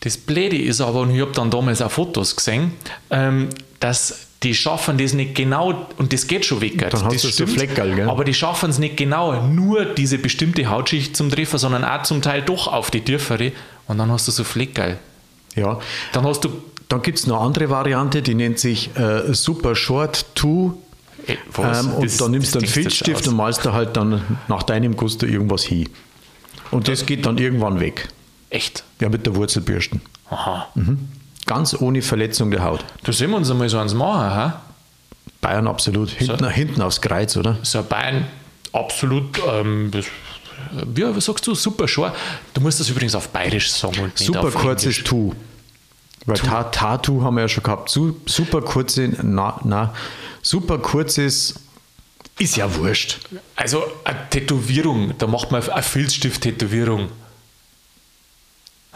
Das 0.00 0.16
Blöde 0.16 0.60
ist 0.60 0.80
aber, 0.80 1.00
und 1.00 1.14
ich 1.14 1.20
habe 1.20 1.32
dann 1.32 1.50
damals 1.50 1.80
auch 1.80 1.90
Fotos 1.90 2.34
gesehen, 2.34 2.72
ähm, 3.10 3.50
dass 3.78 4.26
die 4.42 4.54
schaffen 4.54 4.98
das 4.98 5.12
nicht 5.12 5.34
genau, 5.34 5.86
und 5.98 6.12
das 6.12 6.26
geht 6.26 6.44
schon 6.44 6.60
weg. 6.60 6.78
Dann 6.90 7.04
hast 7.04 7.24
das 7.24 7.36
du 7.36 7.46
so 7.46 7.46
Fleckerl, 7.46 7.94
gell? 7.94 8.08
Aber 8.08 8.24
die 8.24 8.34
schaffen 8.34 8.70
es 8.70 8.78
nicht 8.78 8.96
genau, 8.96 9.42
nur 9.42 9.84
diese 9.84 10.18
bestimmte 10.18 10.68
Hautschicht 10.68 11.16
zum 11.16 11.30
Treffen, 11.30 11.58
sondern 11.58 11.84
auch 11.84 12.02
zum 12.02 12.22
Teil 12.22 12.42
doch 12.42 12.66
auf 12.66 12.90
die 12.90 13.02
tiefere. 13.02 13.52
Und 13.86 13.98
dann 13.98 14.10
hast 14.10 14.26
du 14.26 14.32
so 14.32 14.42
Fleckerl. 14.42 14.98
Ja. 15.54 15.78
Dann 16.12 16.26
hast 16.26 16.42
du 16.44 16.50
Dann 16.90 17.00
gibt 17.02 17.18
es 17.18 17.26
noch 17.26 17.36
eine 17.38 17.46
andere 17.46 17.70
Variante, 17.70 18.20
die 18.20 18.34
nennt 18.34 18.58
sich 18.58 18.94
äh, 18.96 19.32
Super 19.32 19.74
Short 19.74 20.26
2. 20.34 20.72
Ey, 21.26 21.38
was? 21.54 21.84
Ähm, 21.84 21.92
und 21.94 22.04
Das- 22.04 22.16
dann 22.18 22.30
nimmst 22.32 22.54
du 22.54 22.58
einen 22.58 22.66
das 22.66 22.74
Filzstift 22.74 23.26
und 23.28 23.36
malst 23.36 23.64
da 23.64 23.72
halt 23.72 23.96
dann 23.96 24.38
nach 24.48 24.62
deinem 24.64 24.96
Gusto 24.96 25.24
irgendwas 25.24 25.62
hin. 25.64 25.88
Und 26.70 26.86
das 26.88 27.06
geht 27.06 27.24
dann 27.26 27.38
irgendwann 27.38 27.80
weg. 27.80 28.08
Echt? 28.50 28.84
Ja, 29.00 29.08
mit 29.08 29.24
der 29.24 29.34
Wurzelbürsten. 29.36 30.00
Aha. 30.30 30.68
Ganz 31.46 31.74
ohne 31.80 32.02
Verletzung 32.02 32.50
der 32.50 32.64
Haut. 32.64 32.84
Da 33.04 33.12
sehen 33.12 33.30
wir 33.30 33.36
uns 33.36 33.50
einmal 33.50 33.68
so 33.68 33.78
eins 33.78 33.94
machen, 33.94 34.20
ha? 34.34 34.60
Bayern 35.40 35.66
absolut. 35.68 36.10
Hinten, 36.10 36.48
hinten 36.50 36.82
aufs 36.82 37.00
Kreuz, 37.00 37.36
oder? 37.36 37.56
So 37.62 37.78
ein 37.78 37.86
Bein, 37.86 38.26
absolut, 38.72 39.40
ähm, 39.48 39.90
das, 39.90 40.06
wie, 40.94 41.02
was 41.02 41.24
sagst 41.24 41.46
du, 41.46 41.54
super 41.54 41.88
schon. 41.88 42.10
Du 42.54 42.60
musst 42.60 42.78
das 42.80 42.88
übrigens 42.90 43.14
auf 43.14 43.28
Bayerisch 43.28 43.70
sagen 43.72 43.98
und 44.00 44.18
nicht 44.18 44.26
Super 44.26 44.44
auf 44.48 44.54
kurzes. 44.54 45.02
Tu. 45.04 45.32
Weil 46.26 46.36
Ta 46.36 46.64
Tattoo 46.64 47.22
haben 47.22 47.36
wir 47.36 47.42
ja 47.42 47.48
schon 47.48 47.62
gehabt. 47.62 47.88
Su 47.88 48.14
super 48.26 48.60
kurze, 48.62 49.08
na, 49.22 49.58
na, 49.64 49.94
super 50.42 50.78
kurzes 50.78 51.54
ist 52.38 52.56
ja 52.56 52.74
wurscht. 52.74 53.18
Also 53.56 53.84
eine 54.04 54.18
Tätowierung, 54.30 55.14
da 55.18 55.26
macht 55.26 55.50
man 55.50 55.62
eine 55.68 55.82
Filzstift-Tätowierung. 55.82 57.08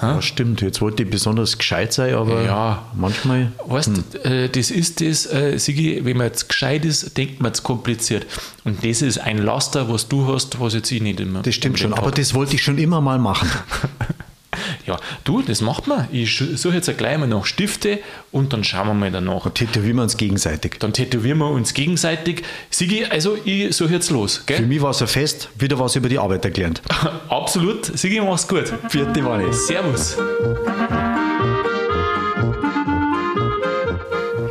Ja, 0.02 0.20
stimmt. 0.20 0.60
Jetzt 0.60 0.80
wollte 0.80 1.04
ich 1.04 1.10
besonders 1.10 1.56
gescheit 1.56 1.92
sein, 1.92 2.14
aber 2.14 2.42
Ja. 2.42 2.82
manchmal. 2.94 3.52
Weißt 3.64 3.90
du, 4.12 4.18
äh, 4.24 4.48
das 4.48 4.70
ist 4.72 5.00
das, 5.00 5.24
äh, 5.32 5.56
Sigi, 5.58 6.04
wenn 6.04 6.16
man 6.16 6.26
jetzt 6.26 6.48
gescheit 6.48 6.84
ist, 6.84 7.16
denkt 7.16 7.40
man 7.40 7.52
es 7.52 7.62
kompliziert. 7.62 8.26
Und 8.64 8.84
das 8.84 9.02
ist 9.02 9.18
ein 9.18 9.38
Laster, 9.38 9.88
was 9.88 10.08
du 10.08 10.26
hast, 10.26 10.58
was 10.58 10.74
jetzt 10.74 10.90
ich 10.90 11.00
nicht 11.00 11.20
immer. 11.20 11.42
Das 11.42 11.54
stimmt 11.54 11.78
schon, 11.78 11.94
aber 11.94 12.10
das 12.10 12.34
wollte 12.34 12.56
ich 12.56 12.62
schon 12.62 12.76
immer 12.78 13.00
mal 13.00 13.18
machen. 13.18 13.48
Ja, 14.86 14.98
du, 15.24 15.42
das 15.42 15.60
macht 15.60 15.86
man. 15.86 16.08
Ich 16.12 16.36
suche 16.36 16.74
jetzt 16.74 16.96
gleich 16.98 17.16
mal 17.18 17.26
noch 17.26 17.46
Stifte 17.46 18.00
und 18.32 18.52
dann 18.52 18.64
schauen 18.64 18.86
wir 18.88 18.94
mal 18.94 19.10
danach. 19.10 19.50
Tätowieren 19.50 19.96
wir 19.96 20.02
uns 20.02 20.16
gegenseitig. 20.16 20.76
Dann 20.78 20.92
tätowieren 20.92 21.38
wir 21.38 21.50
uns 21.50 21.74
gegenseitig. 21.74 22.42
Sigi, 22.70 23.04
also 23.04 23.36
ich 23.44 23.74
suche 23.74 23.94
jetzt 23.94 24.10
los, 24.10 24.38
Für 24.38 24.54
gell? 24.54 24.66
mich 24.66 24.82
war 24.82 24.90
es 24.90 25.00
ein 25.00 25.08
Fest, 25.08 25.48
wieder 25.58 25.78
was 25.78 25.96
über 25.96 26.08
die 26.08 26.18
Arbeit 26.18 26.42
gelernt. 26.54 26.82
Absolut. 27.28 27.86
Sigi, 27.86 28.20
mach's 28.20 28.46
gut. 28.46 28.72
Vierte 28.88 29.20
es. 29.48 29.66
Servus. 29.66 30.16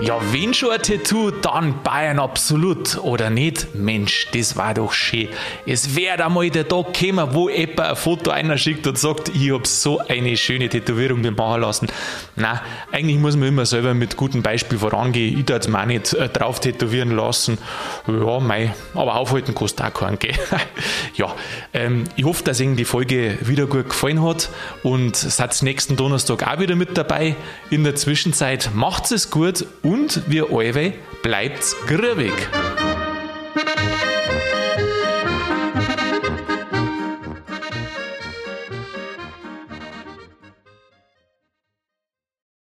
Ja, 0.06 0.20
wenn 0.34 0.54
schon 0.54 0.72
ein 0.72 0.82
Tattoo, 0.82 1.32
dann 1.32 1.82
Bayern 1.82 2.20
absolut, 2.20 2.98
oder 2.98 3.30
nicht? 3.30 3.74
Mensch, 3.74 4.28
das 4.34 4.58
war 4.58 4.74
doch 4.74 4.92
schön. 4.92 5.30
Es 5.66 5.96
wäre 5.96 6.18
da 6.18 6.28
mal 6.28 6.50
der 6.50 6.68
Tag 6.68 6.94
gekommen, 6.94 7.30
wo 7.32 7.48
jemand 7.48 7.80
ein 7.80 7.96
Foto 7.96 8.30
einer 8.30 8.58
schickt 8.58 8.86
und 8.86 8.98
sagt, 8.98 9.30
ich 9.30 9.54
habe 9.54 9.66
so 9.66 10.00
eine 10.00 10.36
schöne 10.36 10.68
Tätowierung 10.68 11.22
mir 11.22 11.32
machen 11.32 11.62
lassen. 11.62 11.88
Na, 12.36 12.62
eigentlich 12.92 13.18
muss 13.18 13.38
man 13.38 13.48
immer 13.48 13.66
selber 13.66 13.94
mit 13.94 14.18
gutem 14.18 14.44
Beispiel 14.44 14.78
vorangehen. 14.78 15.40
Ich 15.40 15.46
darf 15.46 15.62
es 15.62 15.68
mir 15.70 15.80
auch 15.80 15.86
nicht 15.86 16.14
äh, 16.14 16.28
drauf 16.28 16.60
tätowieren 16.60 17.12
lassen. 17.12 17.58
Ja, 18.06 18.42
mei, 18.42 18.74
aber 18.96 19.16
aufhalten 19.16 19.56
kostet 19.56 19.86
auch 19.86 19.94
keinen, 19.94 20.20
gell? 20.20 20.34
ja, 21.16 21.34
ähm, 21.74 22.04
ich 22.18 22.26
hoffe, 22.26 22.44
dass 22.44 22.60
Ihnen 22.60 22.76
die 22.76 22.84
Folge 22.84 23.38
wieder 23.40 23.68
gut 23.68 23.88
gefallen 23.88 24.22
hat 24.22 24.50
und 24.84 25.16
seid 25.16 25.64
nächsten 25.64 25.96
Donnerstag 25.96 26.46
auch 26.46 26.60
wieder 26.60 26.76
mit 26.76 26.98
dabei. 26.98 27.38
In 27.70 27.86
der 27.86 27.96
Zwischenzeit 27.96 28.72
macht 28.74 29.10
es 29.10 29.32
gut 29.32 29.66
und 29.82 29.93
und 29.94 30.24
wir 30.28 30.50
alle 30.52 30.94
bleibt's 31.22 31.76
grübig. 31.86 32.34